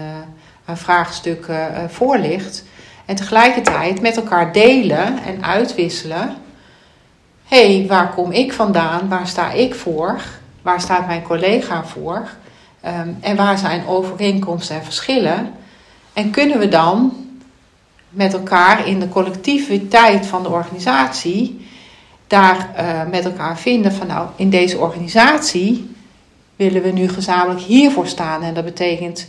aan 0.64 0.76
vraagstukken 0.76 1.90
voor 1.90 2.19
ligt. 2.19 2.64
En 3.05 3.16
tegelijkertijd 3.16 4.00
met 4.00 4.16
elkaar 4.16 4.52
delen 4.52 5.23
en 5.25 5.45
uitwisselen. 5.45 6.37
Hey, 7.45 7.85
waar 7.88 8.14
kom 8.14 8.33
ik 8.33 8.52
vandaan? 8.52 9.09
Waar 9.09 9.26
sta 9.26 9.50
ik 9.50 9.75
voor? 9.75 10.21
Waar 10.62 10.81
staat 10.81 11.07
mijn 11.07 11.23
collega 11.23 11.85
voor? 11.85 12.28
Um, 12.87 13.16
en 13.21 13.37
waar 13.37 13.59
zijn 13.59 13.87
overeenkomsten 13.87 14.76
en 14.76 14.85
verschillen? 14.85 15.52
En 16.12 16.31
kunnen 16.31 16.59
we 16.59 16.69
dan 16.69 17.12
met 18.09 18.33
elkaar 18.33 18.87
in 18.87 19.00
de 19.00 19.09
collectiviteit 19.09 20.26
van 20.26 20.43
de 20.43 20.49
organisatie 20.49 21.66
daar 22.26 22.71
uh, 22.78 23.11
met 23.11 23.25
elkaar 23.25 23.59
vinden 23.59 23.93
van 23.93 24.07
nou, 24.07 24.28
in 24.37 24.50
deze 24.50 24.78
organisatie 24.78 25.95
willen 26.57 26.83
we 26.83 26.90
nu 26.90 27.09
gezamenlijk 27.09 27.61
hiervoor 27.61 28.07
staan. 28.07 28.43
En 28.43 28.55
dat 28.55 28.64
betekent 28.64 29.28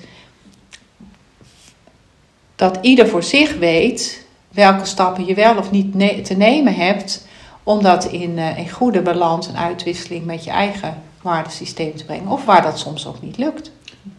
dat 2.55 2.77
ieder 2.81 3.07
voor 3.07 3.23
zich 3.23 3.57
weet 3.57 4.25
welke 4.49 4.85
stappen 4.85 5.25
je 5.25 5.33
wel 5.33 5.57
of 5.57 5.71
niet 5.71 6.25
te 6.25 6.33
nemen 6.33 6.75
hebt 6.75 7.27
om 7.63 7.83
dat 7.83 8.05
in, 8.05 8.37
uh, 8.37 8.57
in 8.57 8.69
goede 8.69 9.01
balans 9.01 9.47
en 9.47 9.57
uitwisseling 9.57 10.25
met 10.25 10.43
je 10.43 10.51
eigen 10.51 11.03
waardesysteem 11.21 11.95
te 11.95 12.05
brengen. 12.05 12.27
Of 12.27 12.45
waar 12.45 12.61
dat 12.61 12.79
soms 12.79 13.07
ook 13.07 13.21
niet 13.21 13.37
lukt. 13.37 13.71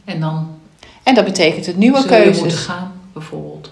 En 0.05 0.21
dan? 0.21 0.59
En 1.03 1.15
dat 1.15 1.25
betekent 1.25 1.67
het 1.67 1.77
nieuwe 1.77 2.05
keuzes. 2.05 2.39
moeten 2.39 2.59
gaan, 2.59 3.01
bijvoorbeeld. 3.13 3.71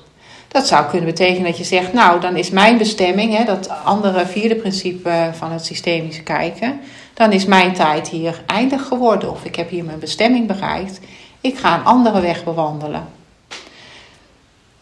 Dat 0.49 0.66
zou 0.66 0.87
kunnen 0.87 1.09
betekenen 1.09 1.45
dat 1.45 1.59
je 1.59 1.64
zegt, 1.64 1.92
nou, 1.92 2.21
dan 2.21 2.37
is 2.37 2.50
mijn 2.50 2.78
bestemming, 2.78 3.37
hè, 3.37 3.45
dat 3.45 3.68
andere 3.85 4.26
vierde 4.26 4.54
principe 4.54 5.30
van 5.33 5.52
het 5.52 5.64
systemische 5.64 6.23
kijken, 6.23 6.80
dan 7.14 7.33
is 7.33 7.45
mijn 7.45 7.73
tijd 7.73 8.09
hier 8.09 8.42
eindig 8.47 8.87
geworden 8.87 9.30
of 9.30 9.45
ik 9.45 9.56
heb 9.56 9.71
hier 9.71 9.85
mijn 9.85 9.99
bestemming 9.99 10.47
bereikt. 10.47 11.00
Ik 11.40 11.59
ga 11.59 11.78
een 11.78 11.85
andere 11.85 12.21
weg 12.21 12.45
bewandelen. 12.45 13.06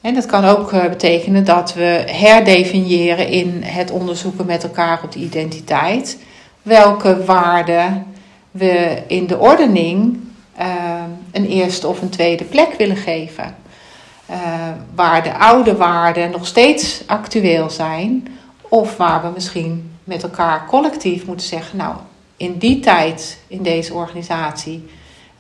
En 0.01 0.15
dat 0.15 0.27
kan 0.27 0.45
ook 0.45 0.73
eh, 0.73 0.89
betekenen 0.89 1.45
dat 1.45 1.75
we 1.75 2.05
herdefiniëren 2.07 3.29
in 3.29 3.63
het 3.63 3.91
onderzoeken 3.91 4.47
met 4.47 4.63
elkaar 4.63 5.01
op 5.03 5.13
de 5.13 5.19
identiteit. 5.19 6.19
Welke 6.63 7.25
waarden 7.25 8.14
we 8.55 9.03
in 9.07 9.27
de 9.27 9.39
ordening 9.39 10.21
uh, 10.61 11.03
een 11.33 11.47
eerste 11.47 11.89
of 11.89 12.03
een 12.03 12.09
tweede 12.09 12.45
plek 12.45 12.75
willen 12.79 12.97
geven. 12.97 13.57
Uh, 14.31 14.37
waar 14.95 15.23
de 15.23 15.39
oude 15.39 15.77
waarden 15.77 16.31
nog 16.31 16.47
steeds 16.47 17.03
actueel 17.07 17.71
zijn. 17.71 18.29
Of 18.61 18.97
waar 18.97 19.23
we 19.23 19.29
misschien 19.35 19.93
met 20.05 20.23
elkaar 20.23 20.67
collectief 20.67 21.27
moeten 21.27 21.47
zeggen: 21.47 21.77
Nou, 21.77 21.97
in 22.37 22.59
die 22.59 22.81
tijd 22.81 23.39
in 23.47 23.63
deze 23.63 23.95
organisatie 23.95 24.91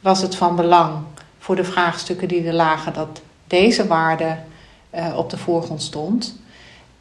was 0.00 0.23
het 0.23 0.35
van 0.37 0.56
belang 0.56 0.92
voor 1.38 1.56
de 1.56 1.64
vraagstukken 1.64 2.28
die 2.28 2.47
er 2.47 2.52
lagen 2.52 2.92
dat 2.92 3.21
deze 3.47 3.87
waarde 3.87 4.37
uh, 4.94 5.16
op 5.16 5.30
de 5.30 5.38
voorgrond 5.38 5.83
stond. 5.83 6.38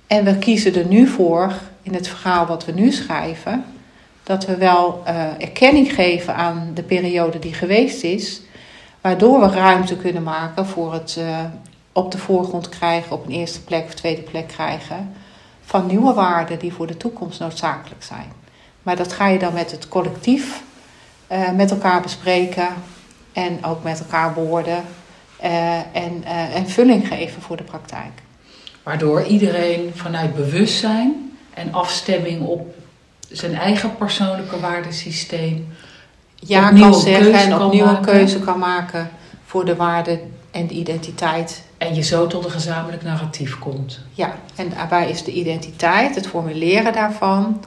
En 0.08 0.26
we 0.26 0.38
kiezen 0.38 0.76
er 0.76 0.86
nu 0.86 1.08
voor, 1.08 1.54
in 1.82 1.94
het 1.94 2.08
verhaal 2.08 2.46
wat 2.46 2.66
we 2.66 2.72
nu 2.72 2.92
schrijven, 2.92 3.66
dat 4.24 4.46
we 4.46 4.58
wel 4.58 5.04
uh, 5.08 5.26
erkenning 5.38 5.94
geven 5.94 6.36
aan 6.36 6.72
de 6.74 6.84
periode 6.84 7.40
die 7.40 7.54
geweest 7.54 8.04
is, 8.04 8.42
waardoor 9.02 9.40
we 9.40 9.48
ruimte 9.48 9.98
kunnen 9.98 10.24
maken 10.24 10.66
voor 10.66 10.94
het 10.94 11.16
uh, 11.20 11.40
op 11.92 12.12
de 12.12 12.18
voorgrond 12.18 12.70
krijgen, 12.70 13.12
op 13.12 13.26
een 13.26 13.32
eerste 13.32 13.64
plek 13.64 13.86
of 13.86 13.94
tweede 13.94 14.22
plek 14.22 14.48
krijgen 14.48 15.14
van 15.62 15.88
nieuwe 15.88 16.14
waarden 16.14 16.60
die 16.60 16.74
voor 16.74 16.88
de 16.88 16.98
toekomst 16.98 17.40
noodzakelijk 17.40 18.04
zijn. 18.04 18.32
Maar 18.84 18.96
dat 18.96 19.14
ga 19.14 19.28
je 19.28 19.40
dan 19.40 19.54
met 19.54 19.72
het 19.72 19.88
collectief 19.88 20.64
uh, 21.32 21.52
met 21.52 21.72
elkaar 21.72 22.02
bespreken 22.02 22.68
en 23.34 23.66
ook 23.66 23.84
met 23.84 24.00
elkaar 24.00 24.34
bewoorden 24.34 24.84
uh, 25.44 25.78
en, 25.78 26.24
en 26.54 26.70
vulling 26.70 27.08
geven 27.08 27.42
voor 27.42 27.58
de 27.58 27.64
praktijk. 27.64 28.12
Waardoor 28.84 29.24
iedereen 29.24 29.92
vanuit 29.96 30.36
bewustzijn 30.36 31.38
en 31.54 31.74
afstemming 31.74 32.42
op 32.42 32.76
zijn 33.34 33.56
eigen 33.56 33.96
persoonlijke 33.96 34.60
waardesysteem 34.60 35.68
ja 36.36 36.72
kan 36.72 36.96
zeggen 36.96 37.34
en 37.34 37.62
opnieuw 37.62 37.86
een 37.86 38.02
keuze 38.02 38.40
kan 38.40 38.60
maken 38.60 39.10
voor 39.46 39.66
de 39.66 39.76
waarde 39.76 40.20
en 40.52 40.68
de 40.68 40.74
identiteit. 40.74 41.64
En 41.78 41.96
je 41.96 42.02
zo 42.02 42.28
tot 42.28 42.46
een 42.46 42.52
gezamenlijk 42.52 43.04
narratief 43.04 43.60
komt. 43.60 44.00
Ja, 44.12 44.36
en 44.56 44.70
daarbij 44.70 45.10
is 45.10 45.24
de 45.24 45.32
identiteit, 45.32 46.16
het 46.16 46.28
formuleren 46.28 46.94
daarvan, 46.94 47.64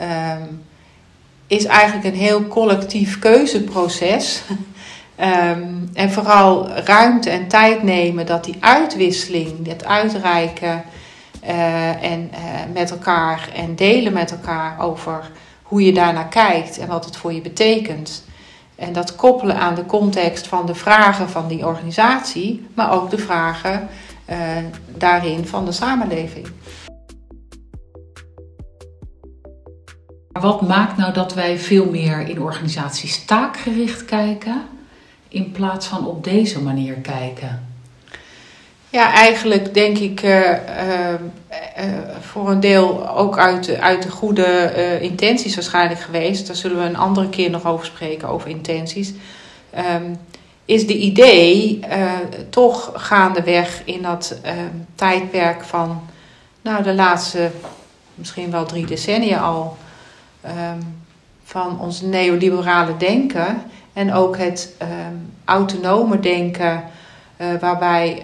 um, 0.00 0.62
is 1.46 1.64
eigenlijk 1.64 2.14
een 2.14 2.20
heel 2.20 2.46
collectief 2.48 3.18
keuzeproces. 3.18 4.42
um, 5.20 5.90
en 6.02 6.10
vooral 6.10 6.68
ruimte 6.68 7.30
en 7.30 7.48
tijd 7.48 7.82
nemen 7.82 8.26
dat 8.26 8.44
die 8.44 8.56
uitwisseling, 8.60 9.66
het 9.66 9.84
uitreiken 9.84 10.84
uh, 11.44 12.04
en 12.04 12.30
uh, 12.32 12.38
met 12.72 12.90
elkaar 12.90 13.48
en 13.54 13.76
delen 13.76 14.12
met 14.12 14.30
elkaar 14.30 14.80
over 14.80 15.30
hoe 15.62 15.84
je 15.84 15.92
daarnaar 15.92 16.28
kijkt 16.28 16.78
en 16.78 16.88
wat 16.88 17.04
het 17.04 17.16
voor 17.16 17.32
je 17.32 17.40
betekent. 17.40 18.24
En 18.74 18.92
dat 18.92 19.16
koppelen 19.16 19.56
aan 19.56 19.74
de 19.74 19.86
context 19.86 20.46
van 20.46 20.66
de 20.66 20.74
vragen 20.74 21.28
van 21.28 21.48
die 21.48 21.66
organisatie, 21.66 22.66
maar 22.74 22.92
ook 22.92 23.10
de 23.10 23.18
vragen 23.18 23.88
uh, 24.30 24.36
daarin 24.86 25.46
van 25.46 25.64
de 25.64 25.72
samenleving. 25.72 26.46
Wat 30.32 30.60
maakt 30.60 30.96
nou 30.96 31.12
dat 31.12 31.34
wij 31.34 31.58
veel 31.58 31.90
meer 31.90 32.28
in 32.28 32.42
organisaties 32.42 33.24
taakgericht 33.24 34.04
kijken 34.04 34.62
in 35.28 35.52
plaats 35.52 35.86
van 35.86 36.06
op 36.06 36.24
deze 36.24 36.62
manier 36.62 36.94
kijken? 36.94 37.71
Ja, 38.92 39.12
eigenlijk 39.12 39.74
denk 39.74 39.98
ik 39.98 40.22
uh, 40.22 40.50
uh, 40.50 40.56
uh, 41.08 41.16
voor 42.20 42.50
een 42.50 42.60
deel 42.60 43.10
ook 43.10 43.38
uit, 43.38 43.78
uit 43.78 44.02
de 44.02 44.10
goede 44.10 44.72
intenties 45.00 45.54
waarschijnlijk 45.54 46.00
geweest. 46.00 46.46
Daar 46.46 46.56
zullen 46.56 46.78
we 46.78 46.84
een 46.84 46.96
andere 46.96 47.28
keer 47.28 47.50
nog 47.50 47.66
over 47.66 47.86
spreken, 47.86 48.28
over 48.28 48.48
intenties. 48.48 49.12
Um, 49.94 50.18
is 50.64 50.86
de 50.86 50.96
idee 50.96 51.80
toch 52.50 52.92
gaandeweg 52.94 53.82
in 53.84 54.02
dat 54.02 54.38
tijdperk 54.94 55.64
van 55.64 56.00
nou, 56.62 56.82
de 56.82 56.94
laatste 56.94 57.50
misschien 58.14 58.50
wel 58.50 58.66
drie 58.66 58.86
decennia 58.86 59.38
al. 59.38 59.76
Um, 60.46 61.04
van 61.44 61.80
ons 61.80 62.00
neoliberale 62.00 62.96
denken 62.96 63.62
en 63.92 64.12
ook 64.12 64.36
het 64.36 64.74
autonome 65.44 66.20
denken, 66.20 66.84
waarbij 67.60 68.22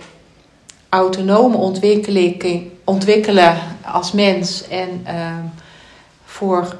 autonome 0.88 1.56
ontwikkeling, 1.56 2.70
ontwikkelen 2.84 3.56
als 3.84 4.12
mens 4.12 4.68
en 4.68 5.06
uh, 5.06 5.36
voor, 6.24 6.76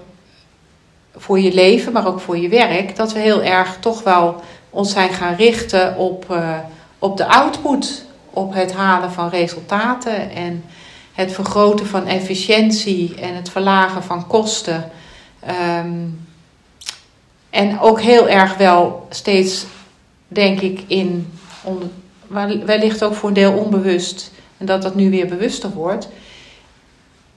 voor 1.16 1.40
je 1.40 1.54
leven, 1.54 1.92
maar 1.92 2.06
ook 2.06 2.20
voor 2.20 2.38
je 2.38 2.48
werk, 2.48 2.96
dat 2.96 3.12
we 3.12 3.18
heel 3.18 3.42
erg 3.42 3.76
toch 3.80 4.02
wel 4.02 4.42
ons 4.70 4.92
zijn 4.92 5.10
gaan 5.10 5.34
richten 5.34 5.96
op, 5.96 6.26
uh, 6.30 6.58
op 6.98 7.16
de 7.16 7.26
output, 7.26 8.04
op 8.30 8.54
het 8.54 8.72
halen 8.72 9.12
van 9.12 9.28
resultaten 9.28 10.30
en 10.30 10.64
het 11.12 11.32
vergroten 11.32 11.86
van 11.86 12.06
efficiëntie 12.06 13.14
en 13.20 13.34
het 13.34 13.50
verlagen 13.50 14.02
van 14.02 14.26
kosten. 14.26 14.90
Um, 15.80 16.26
en 17.50 17.80
ook 17.80 18.00
heel 18.00 18.28
erg 18.28 18.56
wel 18.56 19.06
steeds, 19.10 19.66
denk 20.28 20.60
ik, 20.60 20.84
in 20.86 21.32
onder, 21.62 21.88
wellicht 22.64 23.02
ook 23.02 23.14
voor 23.14 23.28
een 23.28 23.34
deel 23.34 23.52
onbewust, 23.52 24.30
en 24.56 24.66
dat 24.66 24.82
dat 24.82 24.94
nu 24.94 25.10
weer 25.10 25.26
bewuster 25.26 25.70
wordt, 25.70 26.08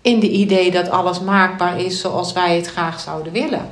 in 0.02 0.20
de 0.20 0.30
idee 0.30 0.72
dat 0.72 0.90
alles 0.90 1.20
maakbaar 1.20 1.80
is 1.80 2.00
zoals 2.00 2.34
wij 2.34 2.56
het 2.56 2.68
graag 2.68 3.00
zouden 3.00 3.34
willen. 3.34 3.70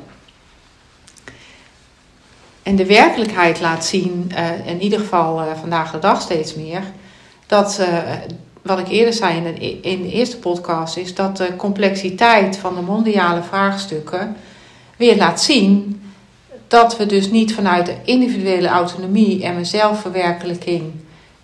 en 2.64 2.76
de 2.76 2.86
werkelijkheid 2.86 3.60
laat 3.60 3.86
zien, 3.86 4.32
uh, 4.32 4.68
in 4.68 4.82
ieder 4.82 5.00
geval 5.00 5.42
uh, 5.42 5.48
vandaag 5.60 5.92
de 5.92 6.00
dag 6.00 6.22
steeds 6.22 6.56
meer, 6.56 6.84
dat, 7.48 7.78
uh, 7.82 7.88
wat 8.62 8.80
ik 8.80 8.88
eerder 8.88 9.14
zei 9.14 9.38
in 9.82 10.02
de 10.02 10.12
eerste 10.12 10.38
podcast, 10.38 10.98
is 10.98 11.16
dat 11.16 11.38
de 11.38 11.56
complexiteit 11.56 12.58
van 12.58 12.76
de 12.76 12.82
mondiale 12.82 13.44
vraagstukken 13.44 14.36
weer 14.98 15.18
laat 15.18 15.42
zien 15.42 16.02
dat 16.68 16.98
we 16.98 17.06
dus 17.06 17.32
niet 17.32 17.54
vanuit 17.54 17.86
de 17.86 17.96
individuele 18.04 18.68
autonomie 18.68 19.44
en 19.44 19.54
mijn 19.54 19.66
zelfverwerkelijking 19.66 20.92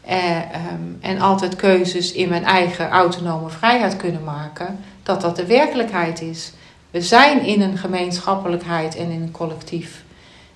eh, 0.05 0.35
um, 0.71 0.97
en 1.01 1.19
altijd 1.19 1.55
keuzes 1.55 2.11
in 2.11 2.29
mijn 2.29 2.43
eigen 2.43 2.89
autonome 2.89 3.49
vrijheid 3.49 3.97
kunnen 3.97 4.23
maken, 4.23 4.79
dat 5.03 5.21
dat 5.21 5.35
de 5.35 5.45
werkelijkheid 5.45 6.21
is. 6.21 6.51
We 6.91 7.01
zijn 7.01 7.41
in 7.41 7.61
een 7.61 7.77
gemeenschappelijkheid 7.77 8.95
en 8.95 9.09
in 9.09 9.21
een 9.21 9.31
collectief. 9.31 10.03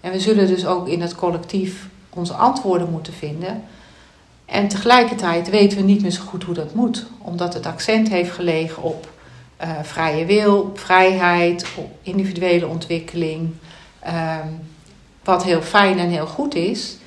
En 0.02 0.12
we 0.12 0.20
zullen 0.20 0.48
dus 0.48 0.66
ook 0.66 0.88
in 0.88 1.02
het 1.02 1.16
collectief 1.16 1.88
onze 2.10 2.34
antwoorden 2.34 2.90
moeten 2.92 3.14
vinden. 3.14 3.64
En 4.46 4.68
tegelijkertijd 4.68 5.50
weten 5.50 5.78
we 5.78 5.84
niet 5.84 6.02
meer 6.02 6.12
zo 6.12 6.24
goed 6.24 6.44
hoe 6.44 6.54
dat 6.54 6.74
moet, 6.74 7.06
omdat 7.18 7.54
het 7.54 7.66
accent 7.66 8.10
heeft 8.10 8.32
gelegen 8.32 8.84
op 8.84 9.10
uh, 9.62 9.70
vrije 9.82 10.26
wil, 10.26 10.60
op 10.60 10.80
vrijheid, 10.80 11.66
op 11.76 11.92
individuele 12.02 12.68
ontwikkeling. 12.68 13.50
Um, 14.08 14.60
wat 15.24 15.44
heel 15.44 15.62
fijn 15.62 16.00
en 16.00 16.10
heel 16.10 16.28
goed 16.28 16.56
is. 16.56 16.98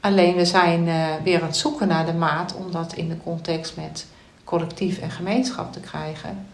Alleen 0.00 0.36
we 0.36 0.44
zijn 0.44 0.86
uh, 0.86 1.06
weer 1.24 1.40
aan 1.40 1.46
het 1.46 1.56
zoeken 1.56 1.88
naar 1.88 2.06
de 2.06 2.12
maat 2.12 2.54
om 2.54 2.72
dat 2.72 2.92
in 2.92 3.08
de 3.08 3.16
context 3.24 3.76
met 3.76 4.06
collectief 4.44 4.98
en 4.98 5.10
gemeenschap 5.10 5.72
te 5.72 5.80
krijgen. 5.80 6.46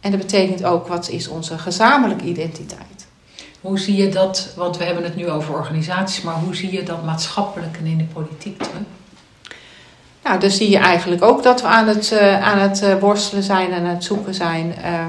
En 0.00 0.10
dat 0.10 0.20
betekent 0.20 0.64
ook 0.64 0.86
wat 0.86 1.08
is 1.08 1.28
onze 1.28 1.58
gezamenlijke 1.58 2.24
identiteit. 2.24 3.06
Hoe 3.60 3.78
zie 3.78 3.96
je 3.96 4.08
dat, 4.08 4.52
want 4.56 4.76
we 4.76 4.84
hebben 4.84 5.04
het 5.04 5.16
nu 5.16 5.28
over 5.28 5.54
organisaties, 5.54 6.22
maar 6.22 6.34
hoe 6.34 6.54
zie 6.54 6.72
je 6.72 6.82
dat 6.82 7.04
maatschappelijk 7.04 7.76
en 7.76 7.86
in 7.86 7.98
de 7.98 8.04
politiek 8.04 8.62
terug? 8.62 8.82
Nou, 10.24 10.40
dus 10.40 10.56
zie 10.56 10.70
je 10.70 10.78
eigenlijk 10.78 11.22
ook 11.22 11.42
dat 11.42 11.60
we 11.60 11.66
aan 11.66 11.88
het, 11.88 12.12
uh, 12.12 12.42
aan 12.42 12.58
het 12.58 12.82
uh, 12.82 12.98
worstelen 12.98 13.42
zijn 13.42 13.72
en 13.72 13.84
aan 13.84 13.94
het 13.94 14.04
zoeken 14.04 14.34
zijn. 14.34 14.74
Uh, 14.84 15.04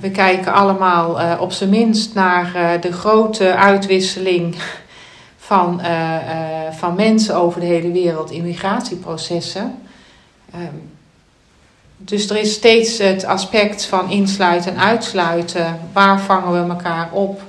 we 0.00 0.10
kijken 0.10 0.52
allemaal 0.52 1.38
op 1.40 1.52
zijn 1.52 1.70
minst 1.70 2.14
naar 2.14 2.78
de 2.80 2.92
grote 2.92 3.54
uitwisseling 3.54 4.56
van, 5.48 5.80
van 6.70 6.94
mensen 6.94 7.36
over 7.36 7.60
de 7.60 7.66
hele 7.66 7.92
wereld 7.92 8.30
in 8.30 8.42
migratieprocessen. 8.42 9.78
Um, 10.54 10.90
dus 11.96 12.30
er 12.30 12.36
is 12.36 12.52
steeds 12.52 12.98
het 12.98 13.24
aspect 13.24 13.84
van 13.84 14.10
insluiten 14.10 14.72
en 14.74 14.80
uitsluiten. 14.80 15.78
Waar 15.92 16.20
vangen 16.20 16.52
we 16.52 16.72
elkaar 16.72 17.08
op? 17.12 17.42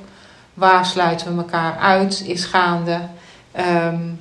Waar 0.53 0.85
sluiten 0.85 1.35
we 1.35 1.41
elkaar 1.41 1.77
uit? 1.77 2.23
Is 2.25 2.45
gaande. 2.45 2.99
Um, 3.85 4.19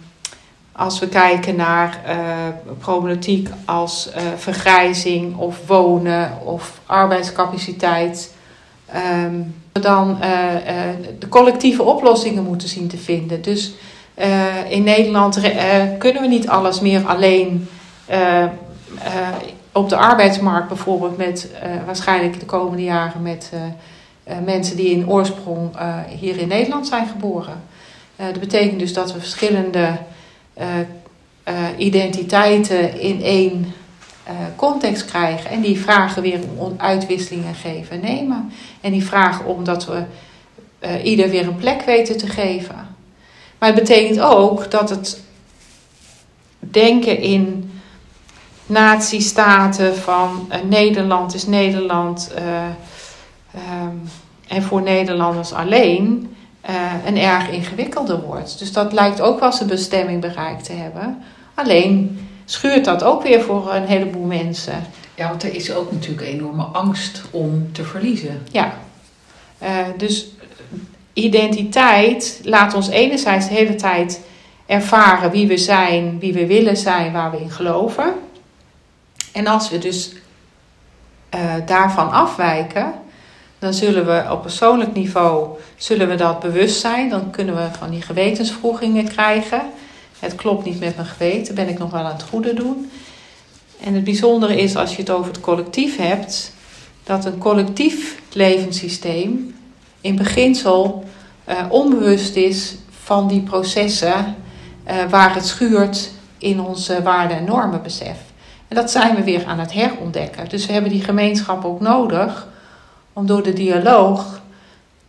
als 0.72 0.98
we 0.98 1.08
kijken 1.08 1.56
naar 1.56 2.00
uh, 2.08 2.14
problematiek 2.78 3.48
als 3.64 4.10
vergrijzing 4.36 5.36
of 5.36 5.66
wonen 5.66 6.40
of 6.44 6.80
arbeidscapaciteit. 6.86 8.34
Um, 9.24 9.54
we 9.80 9.86
dan 9.86 10.10
uh, 10.10 10.18
de 11.18 11.28
collectieve 11.28 11.82
oplossingen 11.82 12.44
moeten 12.44 12.68
zien 12.68 12.88
te 12.88 12.98
vinden. 12.98 13.42
Dus 13.42 13.72
in 14.68 14.82
Nederland 14.82 15.40
kunnen 15.98 16.22
we 16.22 16.28
niet 16.28 16.48
alles 16.48 16.80
meer 16.80 17.06
alleen 17.06 17.68
op 19.72 19.88
de 19.88 19.96
arbeidsmarkt 19.96 20.68
bijvoorbeeld 20.68 21.16
met 21.16 21.50
waarschijnlijk 21.86 22.40
de 22.40 22.46
komende 22.46 22.82
jaren 22.82 23.22
met 23.22 23.52
mensen 24.44 24.76
die 24.76 24.90
in 24.90 25.08
oorsprong 25.08 25.70
hier 26.18 26.38
in 26.38 26.48
Nederland 26.48 26.86
zijn 26.86 27.06
geboren. 27.06 27.62
dat 28.16 28.40
betekent 28.40 28.78
dus 28.78 28.92
dat 28.92 29.12
we 29.12 29.18
verschillende 29.18 29.96
identiteiten 31.76 33.00
in 33.00 33.22
één 33.22 33.74
context 34.56 35.04
krijgen. 35.04 35.50
En 35.50 35.60
die 35.60 35.80
vragen 35.80 36.22
weer 36.22 36.40
om 36.56 36.74
uitwisselingen 36.76 37.54
geven 37.54 37.90
en 37.90 38.00
nemen. 38.00 38.52
En 38.80 38.92
die 38.92 39.04
vragen 39.04 39.46
om 39.46 39.64
dat 39.64 39.86
we 39.86 40.02
ieder 41.02 41.30
weer 41.30 41.46
een 41.46 41.56
plek 41.56 41.82
weten 41.82 42.18
te 42.18 42.26
geven. 42.26 42.96
Maar 43.58 43.68
het 43.68 43.78
betekent 43.78 44.20
ook 44.20 44.70
dat 44.70 44.90
het 44.90 45.20
denken 46.58 47.18
in 47.20 47.70
natiestaten 48.66 49.96
van 49.96 50.48
uh, 50.50 50.56
Nederland 50.68 51.34
is 51.34 51.46
Nederland 51.46 52.32
um, 53.54 54.08
en 54.48 54.62
voor 54.62 54.82
Nederlanders 54.82 55.52
alleen 55.52 56.32
een 57.04 57.18
erg 57.18 57.50
ingewikkelder 57.50 58.20
wordt. 58.20 58.58
Dus 58.58 58.72
dat 58.72 58.92
lijkt 58.92 59.20
ook 59.20 59.40
wel 59.40 59.52
zijn 59.52 59.68
bestemming 59.68 60.20
bereikt 60.20 60.64
te 60.64 60.72
hebben. 60.72 61.22
Alleen 61.54 62.27
schuurt 62.50 62.84
dat 62.84 63.02
ook 63.02 63.22
weer 63.22 63.40
voor 63.40 63.74
een 63.74 63.86
heleboel 63.86 64.26
mensen. 64.26 64.86
Ja, 65.14 65.28
want 65.28 65.42
er 65.42 65.54
is 65.54 65.72
ook 65.72 65.92
natuurlijk 65.92 66.28
enorme 66.28 66.62
angst 66.62 67.22
om 67.30 67.72
te 67.72 67.84
verliezen. 67.84 68.46
Ja, 68.50 68.74
dus 69.96 70.26
identiteit 71.12 72.40
laat 72.44 72.74
ons 72.74 72.88
enerzijds 72.88 73.48
de 73.48 73.54
hele 73.54 73.74
tijd 73.74 74.20
ervaren 74.66 75.30
wie 75.30 75.46
we 75.46 75.56
zijn, 75.56 76.18
wie 76.18 76.32
we 76.32 76.46
willen 76.46 76.76
zijn, 76.76 77.12
waar 77.12 77.30
we 77.30 77.40
in 77.40 77.50
geloven. 77.50 78.14
En 79.32 79.46
als 79.46 79.70
we 79.70 79.78
dus 79.78 80.12
uh, 81.34 81.40
daarvan 81.66 82.10
afwijken, 82.10 82.92
dan 83.58 83.74
zullen 83.74 84.06
we 84.06 84.32
op 84.32 84.42
persoonlijk 84.42 84.92
niveau 84.92 85.48
zullen 85.76 86.08
we 86.08 86.14
dat 86.14 86.40
bewust 86.40 86.80
zijn. 86.80 87.08
Dan 87.08 87.30
kunnen 87.30 87.56
we 87.56 87.68
van 87.78 87.90
die 87.90 88.02
gewetensvroegingen 88.02 89.08
krijgen. 89.08 89.62
Het 90.18 90.34
klopt 90.34 90.64
niet 90.64 90.80
met 90.80 90.96
mijn 90.96 91.08
geweten, 91.08 91.54
ben 91.54 91.68
ik 91.68 91.78
nog 91.78 91.90
wel 91.90 92.00
aan 92.00 92.12
het 92.12 92.22
goede 92.22 92.54
doen. 92.54 92.90
En 93.80 93.94
het 93.94 94.04
bijzondere 94.04 94.60
is 94.60 94.76
als 94.76 94.90
je 94.90 95.00
het 95.00 95.10
over 95.10 95.32
het 95.32 95.40
collectief 95.40 95.96
hebt, 95.96 96.52
dat 97.04 97.24
een 97.24 97.38
collectief 97.38 98.20
levenssysteem 98.32 99.56
in 100.00 100.16
beginsel 100.16 101.04
uh, 101.48 101.54
onbewust 101.68 102.36
is 102.36 102.76
van 103.02 103.28
die 103.28 103.40
processen 103.40 104.36
uh, 104.88 104.94
waar 105.10 105.34
het 105.34 105.46
schuurt 105.46 106.10
in 106.38 106.60
ons 106.60 106.90
waarde- 107.02 107.34
en 107.34 107.44
normenbesef. 107.44 108.16
En 108.68 108.76
dat 108.76 108.90
zijn 108.90 109.14
we 109.14 109.22
weer 109.22 109.46
aan 109.46 109.58
het 109.58 109.72
herontdekken. 109.72 110.48
Dus 110.48 110.66
we 110.66 110.72
hebben 110.72 110.90
die 110.90 111.02
gemeenschap 111.02 111.64
ook 111.64 111.80
nodig 111.80 112.48
om 113.12 113.26
door 113.26 113.42
de 113.42 113.52
dialoog 113.52 114.40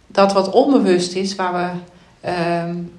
dat 0.08 0.34
wat 0.34 0.50
onbewust 0.50 1.14
is, 1.14 1.36
waar 1.36 1.54
we, 1.54 1.80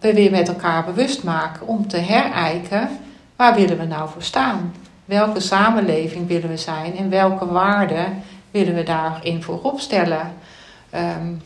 we 0.01 0.15
weer 0.15 0.31
met 0.31 0.49
elkaar 0.49 0.85
bewust 0.85 1.23
maken, 1.23 1.67
om 1.67 1.89
te 1.89 1.97
herijken 1.97 2.89
waar 3.37 3.55
willen 3.55 3.79
we 3.79 3.85
nou 3.85 4.09
voor 4.09 4.23
staan? 4.23 4.75
Welke 5.05 5.41
samenleving 5.41 6.27
willen 6.27 6.49
we 6.49 6.57
zijn 6.57 6.97
en 6.97 7.11
welke 7.11 7.47
waarden 7.47 8.23
willen 8.51 8.75
we 8.75 8.83
daarin 8.83 9.43
voorop 9.43 9.81
stellen? 9.81 10.33
Um, 10.95 11.43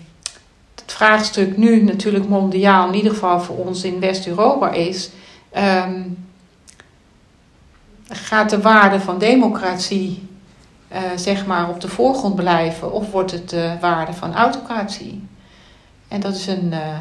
het 0.74 0.92
vraagstuk 0.92 1.56
nu 1.56 1.82
natuurlijk 1.82 2.28
mondiaal, 2.28 2.88
in 2.88 2.94
ieder 2.94 3.12
geval 3.12 3.40
voor 3.40 3.56
ons 3.56 3.84
in 3.84 4.00
West-Europa, 4.00 4.70
is: 4.70 5.10
um, 5.56 6.26
gaat 8.08 8.50
de 8.50 8.60
waarde 8.60 9.00
van 9.00 9.18
democratie 9.18 10.28
uh, 10.92 10.98
zeg 11.16 11.46
maar 11.46 11.68
op 11.68 11.80
de 11.80 11.88
voorgrond 11.88 12.34
blijven 12.34 12.92
of 12.92 13.10
wordt 13.10 13.30
het 13.30 13.50
de 13.50 13.76
waarde 13.80 14.12
van 14.12 14.34
autocratie? 14.34 15.26
En 16.08 16.20
dat 16.20 16.34
is 16.34 16.46
een, 16.46 16.70
uh, 16.72 16.98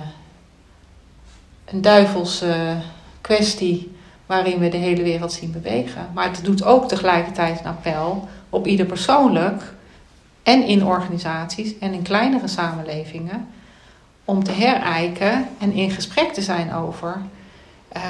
een 1.73 1.81
duivelse 1.81 2.75
kwestie 3.21 3.95
waarin 4.25 4.59
we 4.59 4.69
de 4.69 4.77
hele 4.77 5.03
wereld 5.03 5.33
zien 5.33 5.51
bewegen. 5.51 6.07
Maar 6.13 6.31
het 6.31 6.45
doet 6.45 6.63
ook 6.63 6.87
tegelijkertijd 6.87 7.59
een 7.59 7.65
appel 7.65 8.27
op 8.49 8.67
ieder 8.67 8.85
persoonlijk 8.85 9.73
en 10.43 10.63
in 10.63 10.85
organisaties 10.85 11.77
en 11.79 11.93
in 11.93 12.01
kleinere 12.01 12.47
samenlevingen 12.47 13.47
om 14.25 14.43
te 14.43 14.51
herijken 14.51 15.47
en 15.59 15.71
in 15.71 15.91
gesprek 15.91 16.33
te 16.33 16.41
zijn 16.41 16.73
over 16.73 17.21
uh, 17.95 18.01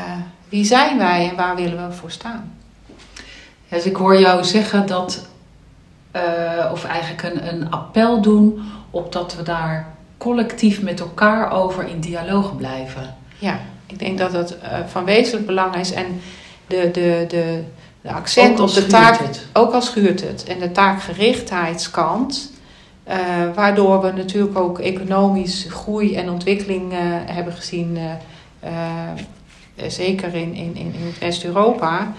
wie 0.50 0.66
zijn 0.66 0.98
wij 0.98 1.30
en 1.30 1.36
waar 1.36 1.56
willen 1.56 1.88
we 1.88 1.94
voor 1.94 2.12
staan. 2.12 2.52
Dus 3.70 3.86
ik 3.86 3.96
hoor 3.96 4.20
jou 4.20 4.44
zeggen 4.44 4.88
dat, 4.88 5.28
uh, 6.16 6.70
of 6.72 6.86
eigenlijk 6.86 7.24
een, 7.24 7.54
een 7.54 7.72
appel 7.72 8.22
doen 8.22 8.62
op 8.90 9.12
dat 9.12 9.36
we 9.36 9.44
daar 9.44 9.88
collectief 10.18 10.82
met 10.82 11.00
elkaar 11.00 11.52
over 11.52 11.88
in 11.88 12.00
dialoog 12.00 12.56
blijven. 12.56 13.16
Ja, 13.44 13.60
ik 13.86 14.00
denk 14.00 14.18
dat 14.18 14.32
dat 14.32 14.52
uh, 14.52 14.80
van 14.88 15.06
wezenlijk 15.06 15.46
belang 15.46 15.76
is. 15.76 15.92
En 15.92 16.22
de, 16.68 16.90
de, 16.92 17.26
de, 17.28 17.64
de 18.02 18.12
accent 18.12 18.60
op 18.60 18.74
de 18.74 18.86
taak, 18.86 19.20
het. 19.20 19.46
ook 19.54 19.74
al 19.74 19.82
schuurt 19.82 20.22
het, 20.22 20.44
en 20.44 20.60
de 20.60 20.72
taakgerichtheidskant. 20.72 22.52
Uh, 23.08 23.16
waardoor 23.56 24.02
we 24.02 24.12
natuurlijk 24.12 24.58
ook 24.58 24.80
economisch 24.80 25.66
groei 25.70 26.16
en 26.16 26.30
ontwikkeling 26.30 26.94
uh, 26.94 27.00
hebben 27.26 27.54
gezien, 27.54 27.98
zeker 29.88 30.36
in, 30.36 30.54
in, 30.56 30.76
in 30.76 30.94
West-Europa 31.20 32.14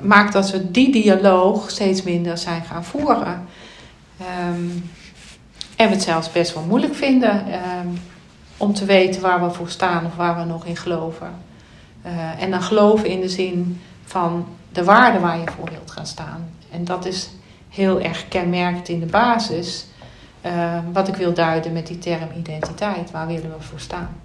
maakt 0.00 0.32
dat 0.32 0.50
we 0.50 0.70
die 0.70 0.92
dialoog 0.92 1.70
steeds 1.70 2.02
minder 2.02 2.38
zijn 2.38 2.62
gaan 2.64 2.84
voeren. 2.84 3.46
Um, 4.20 4.90
en 5.76 5.88
we 5.88 5.94
het 5.94 6.02
zelfs 6.02 6.32
best 6.32 6.54
wel 6.54 6.62
moeilijk 6.62 6.94
vinden 6.94 7.46
um, 7.46 7.98
om 8.62 8.74
te 8.74 8.84
weten 8.84 9.20
waar 9.22 9.44
we 9.44 9.50
voor 9.50 9.68
staan 9.68 10.06
of 10.06 10.16
waar 10.16 10.36
we 10.36 10.44
nog 10.44 10.64
in 10.64 10.76
geloven. 10.76 11.34
Uh, 12.06 12.42
en 12.42 12.50
dan 12.50 12.62
geloven 12.62 13.08
in 13.08 13.20
de 13.20 13.28
zin 13.28 13.80
van 14.04 14.46
de 14.72 14.84
waarde 14.84 15.18
waar 15.18 15.38
je 15.38 15.50
voor 15.56 15.70
wilt 15.70 15.90
gaan 15.90 16.06
staan. 16.06 16.50
En 16.70 16.84
dat 16.84 17.04
is 17.04 17.30
heel 17.68 18.00
erg 18.00 18.28
kenmerkend 18.28 18.88
in 18.88 19.00
de 19.00 19.06
basis. 19.06 19.86
Uh, 20.46 20.78
wat 20.92 21.08
ik 21.08 21.14
wil 21.14 21.34
duiden 21.34 21.72
met 21.72 21.86
die 21.86 21.98
term 21.98 22.28
identiteit. 22.36 23.10
Waar 23.10 23.26
willen 23.26 23.52
we 23.56 23.62
voor 23.62 23.80
staan? 23.80 24.20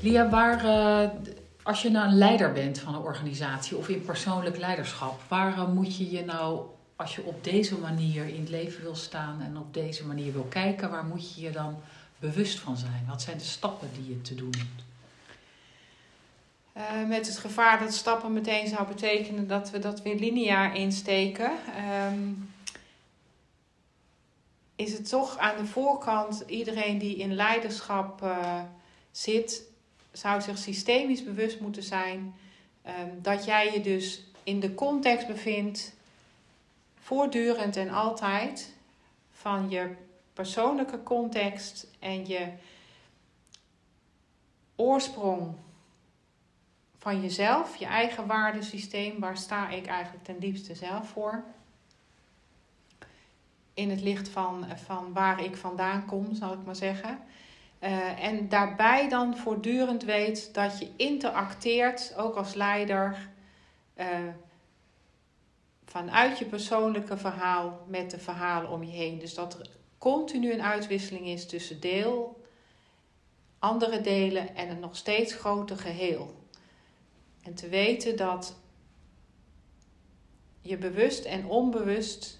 Lia, 0.00 0.28
waar, 0.28 0.64
uh, 0.64 1.08
als 1.62 1.82
je 1.82 1.90
nou 1.90 2.08
een 2.08 2.18
leider 2.18 2.52
bent 2.52 2.78
van 2.78 2.94
een 2.94 3.00
organisatie 3.00 3.76
of 3.76 3.88
in 3.88 4.04
persoonlijk 4.04 4.58
leiderschap, 4.58 5.20
waar 5.28 5.68
moet 5.74 5.96
je 5.96 6.10
je 6.10 6.24
nou, 6.24 6.60
als 7.02 7.14
je 7.14 7.24
op 7.24 7.44
deze 7.44 7.78
manier 7.78 8.28
in 8.28 8.40
het 8.40 8.48
leven 8.48 8.82
wil 8.82 8.94
staan 8.94 9.40
en 9.40 9.56
op 9.56 9.74
deze 9.74 10.06
manier 10.06 10.32
wil 10.32 10.46
kijken, 10.48 10.90
waar 10.90 11.04
moet 11.04 11.34
je 11.34 11.40
je 11.40 11.50
dan 11.50 11.76
bewust 12.18 12.58
van 12.58 12.76
zijn? 12.76 13.04
Wat 13.08 13.22
zijn 13.22 13.38
de 13.38 13.44
stappen 13.44 13.88
die 13.94 14.08
je 14.08 14.20
te 14.20 14.34
doen 14.34 14.54
hebt? 14.58 14.84
Uh, 16.76 17.08
met 17.08 17.26
het 17.26 17.38
gevaar 17.38 17.78
dat 17.78 17.94
stappen 17.94 18.32
meteen 18.32 18.68
zou 18.68 18.86
betekenen 18.86 19.48
dat 19.48 19.70
we 19.70 19.78
dat 19.78 20.02
weer 20.02 20.14
lineair 20.14 20.74
insteken. 20.74 21.50
Um, 22.10 22.50
is 24.76 24.92
het 24.92 25.08
toch 25.08 25.38
aan 25.38 25.56
de 25.56 25.66
voorkant, 25.66 26.44
iedereen 26.46 26.98
die 26.98 27.16
in 27.16 27.34
leiderschap 27.34 28.22
uh, 28.22 28.60
zit, 29.10 29.62
zou 30.12 30.40
zich 30.40 30.58
systemisch 30.58 31.24
bewust 31.24 31.60
moeten 31.60 31.82
zijn 31.82 32.34
um, 32.86 33.22
dat 33.22 33.44
jij 33.44 33.72
je 33.72 33.80
dus 33.80 34.22
in 34.42 34.60
de 34.60 34.74
context 34.74 35.26
bevindt, 35.26 35.94
voortdurend 37.02 37.76
en 37.76 37.90
altijd, 37.90 38.74
van 39.30 39.70
je 39.70 39.94
persoonlijke 40.32 41.02
context 41.02 41.86
en 41.98 42.26
je 42.26 42.48
oorsprong 44.76 45.54
van 46.98 47.20
jezelf, 47.20 47.76
je 47.76 47.86
eigen 47.86 48.26
waardesysteem, 48.26 49.20
waar 49.20 49.36
sta 49.36 49.68
ik 49.68 49.86
eigenlijk 49.86 50.24
ten 50.24 50.38
diepste 50.38 50.74
zelf 50.74 51.08
voor? 51.08 51.44
In 53.74 53.90
het 53.90 54.00
licht 54.00 54.28
van, 54.28 54.66
van 54.84 55.12
waar 55.12 55.44
ik 55.44 55.56
vandaan 55.56 56.06
kom, 56.06 56.34
zal 56.34 56.52
ik 56.52 56.64
maar 56.64 56.76
zeggen. 56.76 57.18
Uh, 57.80 58.24
en 58.24 58.48
daarbij 58.48 59.08
dan 59.08 59.36
voortdurend 59.36 60.04
weet 60.04 60.54
dat 60.54 60.78
je 60.78 60.90
interacteert, 60.96 62.14
ook 62.16 62.34
als 62.34 62.54
leider, 62.54 63.28
uh, 63.96 64.06
vanuit 65.92 66.38
je 66.38 66.44
persoonlijke 66.44 67.16
verhaal 67.16 67.84
met 67.86 68.10
de 68.10 68.18
verhalen 68.18 68.70
om 68.70 68.82
je 68.82 68.90
heen. 68.90 69.18
Dus 69.18 69.34
dat 69.34 69.58
er 69.58 69.66
continu 69.98 70.52
een 70.52 70.62
uitwisseling 70.62 71.26
is 71.26 71.46
tussen 71.46 71.80
deel, 71.80 72.42
andere 73.58 74.00
delen 74.00 74.54
en 74.56 74.68
een 74.68 74.80
nog 74.80 74.96
steeds 74.96 75.34
groter 75.34 75.78
geheel. 75.78 76.34
En 77.42 77.54
te 77.54 77.68
weten 77.68 78.16
dat 78.16 78.56
je 80.60 80.76
bewust 80.76 81.24
en 81.24 81.46
onbewust 81.46 82.38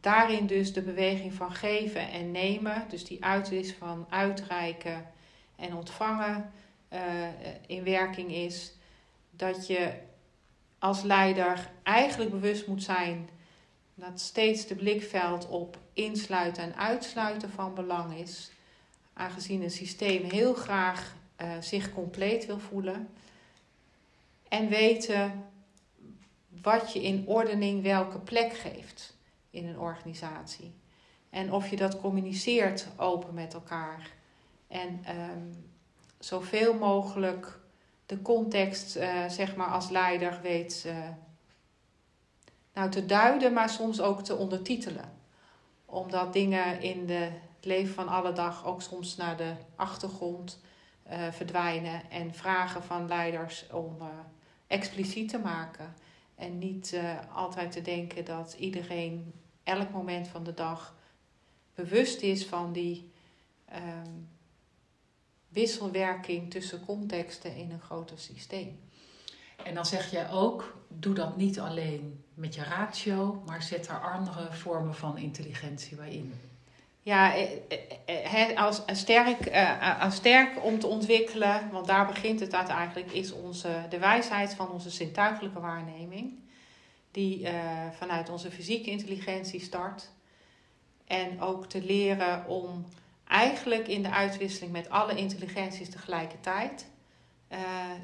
daarin 0.00 0.46
dus 0.46 0.72
de 0.72 0.82
beweging 0.82 1.32
van 1.32 1.52
geven 1.52 2.10
en 2.10 2.30
nemen, 2.30 2.84
dus 2.88 3.04
die 3.04 3.24
uitwis 3.24 3.72
van 3.72 4.06
uitreiken 4.08 5.06
en 5.56 5.74
ontvangen 5.74 6.52
uh, 6.92 7.00
in 7.66 7.84
werking 7.84 8.32
is, 8.32 8.72
dat 9.30 9.66
je 9.66 10.06
als 10.78 11.02
leider 11.02 11.70
eigenlijk 11.82 12.30
bewust 12.30 12.66
moet 12.66 12.82
zijn 12.82 13.28
dat 13.94 14.20
steeds 14.20 14.66
de 14.66 14.74
blikveld 14.74 15.48
op 15.48 15.78
insluiten 15.92 16.62
en 16.62 16.76
uitsluiten 16.76 17.50
van 17.50 17.74
belang 17.74 18.14
is, 18.14 18.50
aangezien 19.12 19.62
een 19.62 19.70
systeem 19.70 20.30
heel 20.30 20.54
graag 20.54 21.14
uh, 21.42 21.50
zich 21.60 21.92
compleet 21.92 22.46
wil 22.46 22.58
voelen. 22.58 23.08
En 24.48 24.68
weten 24.68 25.44
wat 26.62 26.92
je 26.92 27.02
in 27.02 27.26
ordening 27.26 27.82
welke 27.82 28.18
plek 28.18 28.52
geeft 28.52 29.16
in 29.50 29.66
een 29.66 29.78
organisatie. 29.78 30.72
En 31.30 31.52
of 31.52 31.70
je 31.70 31.76
dat 31.76 32.00
communiceert 32.00 32.86
open 32.96 33.34
met 33.34 33.54
elkaar. 33.54 34.10
En 34.68 35.04
um, 35.08 35.72
zoveel 36.18 36.74
mogelijk 36.74 37.58
de 38.08 38.22
context, 38.22 38.96
uh, 38.96 39.28
zeg 39.28 39.56
maar, 39.56 39.66
als 39.66 39.88
leider 39.88 40.38
weet 40.42 40.84
uh, 40.86 41.08
nou, 42.74 42.90
te 42.90 43.06
duiden, 43.06 43.52
maar 43.52 43.68
soms 43.68 44.00
ook 44.00 44.22
te 44.22 44.36
ondertitelen. 44.36 45.12
Omdat 45.84 46.32
dingen 46.32 46.80
in 46.80 47.06
de, 47.06 47.30
het 47.56 47.64
leven 47.64 47.94
van 47.94 48.08
alle 48.08 48.32
dag 48.32 48.66
ook 48.66 48.82
soms 48.82 49.16
naar 49.16 49.36
de 49.36 49.52
achtergrond 49.76 50.60
uh, 51.10 51.32
verdwijnen. 51.32 52.10
En 52.10 52.34
vragen 52.34 52.82
van 52.82 53.08
leiders 53.08 53.66
om 53.72 53.96
expliciet 54.66 55.28
te 55.28 55.38
maken. 55.38 55.94
En 56.34 56.58
niet 56.58 57.00
altijd 57.32 57.72
te 57.72 57.82
denken 57.82 58.24
dat 58.24 58.56
iedereen 58.58 59.32
elk 59.62 59.90
moment 59.90 60.28
van 60.28 60.44
de 60.44 60.54
dag 60.54 60.96
bewust 61.74 62.20
is 62.20 62.46
van 62.46 62.72
die 62.72 63.10
um, 63.74 64.28
wisselwerking 65.48 66.50
tussen 66.50 66.84
contexten 66.84 67.56
in 67.56 67.70
een 67.70 67.80
groter 67.80 68.18
systeem. 68.18 68.80
En 69.64 69.74
dan 69.74 69.86
zeg 69.86 70.10
jij 70.10 70.30
ook, 70.30 70.76
doe 70.88 71.14
dat 71.14 71.36
niet 71.36 71.60
alleen 71.60 72.24
met 72.34 72.54
je 72.54 72.62
ratio, 72.62 73.42
maar 73.46 73.62
zet 73.62 73.88
er 73.88 74.00
andere 74.00 74.52
vormen 74.52 74.94
van 74.94 75.18
intelligentie 75.18 75.96
bij 75.96 76.10
in 76.10 76.34
ja, 77.08 77.34
eh, 77.34 77.48
eh, 78.04 78.50
eh, 78.50 78.56
als, 78.56 78.82
sterk, 78.86 79.50
als 80.00 80.14
sterk 80.14 80.64
om 80.64 80.78
te 80.78 80.86
ontwikkelen, 80.86 81.70
want 81.70 81.86
daar 81.86 82.06
begint 82.06 82.40
het 82.40 82.54
uiteindelijk, 82.54 83.12
is 83.12 83.32
onze, 83.32 83.86
de 83.88 83.98
wijsheid 83.98 84.54
van 84.54 84.70
onze 84.70 84.90
zintuigelijke 84.90 85.60
waarneming. 85.60 86.32
Die 87.10 87.48
vanuit 87.98 88.28
onze 88.28 88.50
fysieke 88.50 88.90
intelligentie 88.90 89.60
start. 89.60 90.10
En 91.06 91.40
ook 91.40 91.66
te 91.66 91.82
leren 91.82 92.46
om 92.46 92.84
eigenlijk 93.28 93.88
in 93.88 94.02
de 94.02 94.10
uitwisseling 94.10 94.72
met 94.72 94.90
alle 94.90 95.14
intelligenties 95.14 95.90
tegelijkertijd 95.90 96.86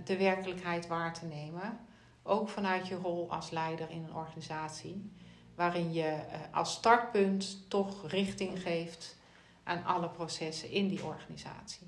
de 0.04 0.16
werkelijkheid 0.16 0.86
waar 0.86 1.14
te 1.14 1.24
nemen. 1.24 1.78
Ook 2.22 2.48
vanuit 2.48 2.88
je 2.88 2.94
rol 2.94 3.30
als 3.30 3.50
leider 3.50 3.90
in 3.90 4.04
een 4.04 4.14
organisatie 4.14 5.10
waarin 5.54 5.92
je 5.92 6.02
eh, 6.02 6.38
als 6.52 6.72
startpunt 6.72 7.64
toch 7.68 8.10
richting 8.10 8.62
geeft 8.62 9.16
aan 9.62 9.84
alle 9.84 10.08
processen 10.08 10.70
in 10.70 10.88
die 10.88 11.04
organisatie. 11.04 11.86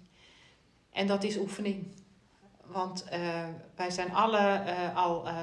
En 0.91 1.07
dat 1.07 1.25
is 1.25 1.37
oefening. 1.37 1.87
Want 2.65 3.05
uh, 3.13 3.45
wij 3.75 3.91
zijn 3.91 4.15
alle 4.15 4.63
al 4.95 5.29
uh, 5.29 5.35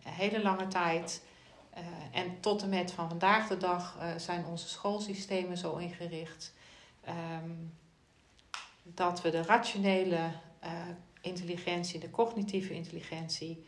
hele 0.00 0.42
lange 0.42 0.68
tijd 0.68 1.22
en 2.12 2.40
tot 2.40 2.62
en 2.62 2.68
met 2.68 2.92
van 2.92 3.08
vandaag 3.08 3.48
de 3.48 3.56
dag 3.56 3.98
zijn 4.16 4.46
onze 4.46 4.68
schoolsystemen 4.68 5.56
zo 5.56 5.76
ingericht 5.76 6.52
um, 7.08 7.76
dat 8.82 9.22
we 9.22 9.30
de 9.30 9.42
rationele 9.42 10.30
intelligentie, 11.20 12.00
de 12.00 12.10
cognitieve 12.10 12.74
intelligentie 12.74 13.64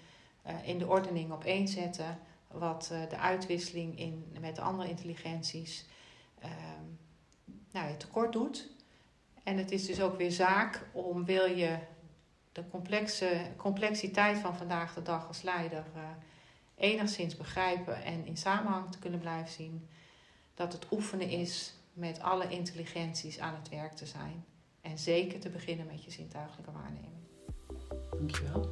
in 0.64 0.78
de 0.78 0.86
ordening 0.86 1.32
opeenzetten 1.32 2.18
wat 2.48 2.90
uh, 2.92 3.08
de 3.08 3.16
uitwisseling 3.16 3.98
in, 3.98 4.36
met 4.40 4.58
andere 4.58 4.88
intelligenties 4.88 5.86
uh, 6.44 6.50
nou, 7.70 7.96
tekort 7.96 8.32
doet. 8.32 8.70
En 9.42 9.58
het 9.58 9.72
is 9.72 9.86
dus 9.86 10.00
ook 10.00 10.16
weer 10.16 10.32
zaak 10.32 10.88
om, 10.92 11.24
wil 11.24 11.44
je 11.44 11.78
de 12.52 12.68
complexe, 12.70 13.50
complexiteit 13.56 14.38
van 14.38 14.56
vandaag 14.56 14.94
de 14.94 15.02
dag 15.02 15.28
als 15.28 15.42
leider 15.42 15.84
enigszins 16.76 17.36
begrijpen 17.36 18.02
en 18.04 18.26
in 18.26 18.36
samenhang 18.36 18.92
te 18.92 18.98
kunnen 18.98 19.20
blijven 19.20 19.52
zien, 19.52 19.88
dat 20.54 20.72
het 20.72 20.86
oefenen 20.90 21.28
is 21.28 21.74
met 21.96 22.20
alle 22.20 22.48
intelligenties 22.48 23.38
aan 23.38 23.54
het 23.54 23.68
werk 23.68 23.92
te 23.92 24.06
zijn. 24.06 24.44
En 24.80 24.98
zeker 24.98 25.40
te 25.40 25.48
beginnen 25.48 25.86
met 25.86 26.04
je 26.04 26.10
zintuigelijke 26.10 26.72
waarneming. 26.72 27.14
Dankjewel. 28.10 28.68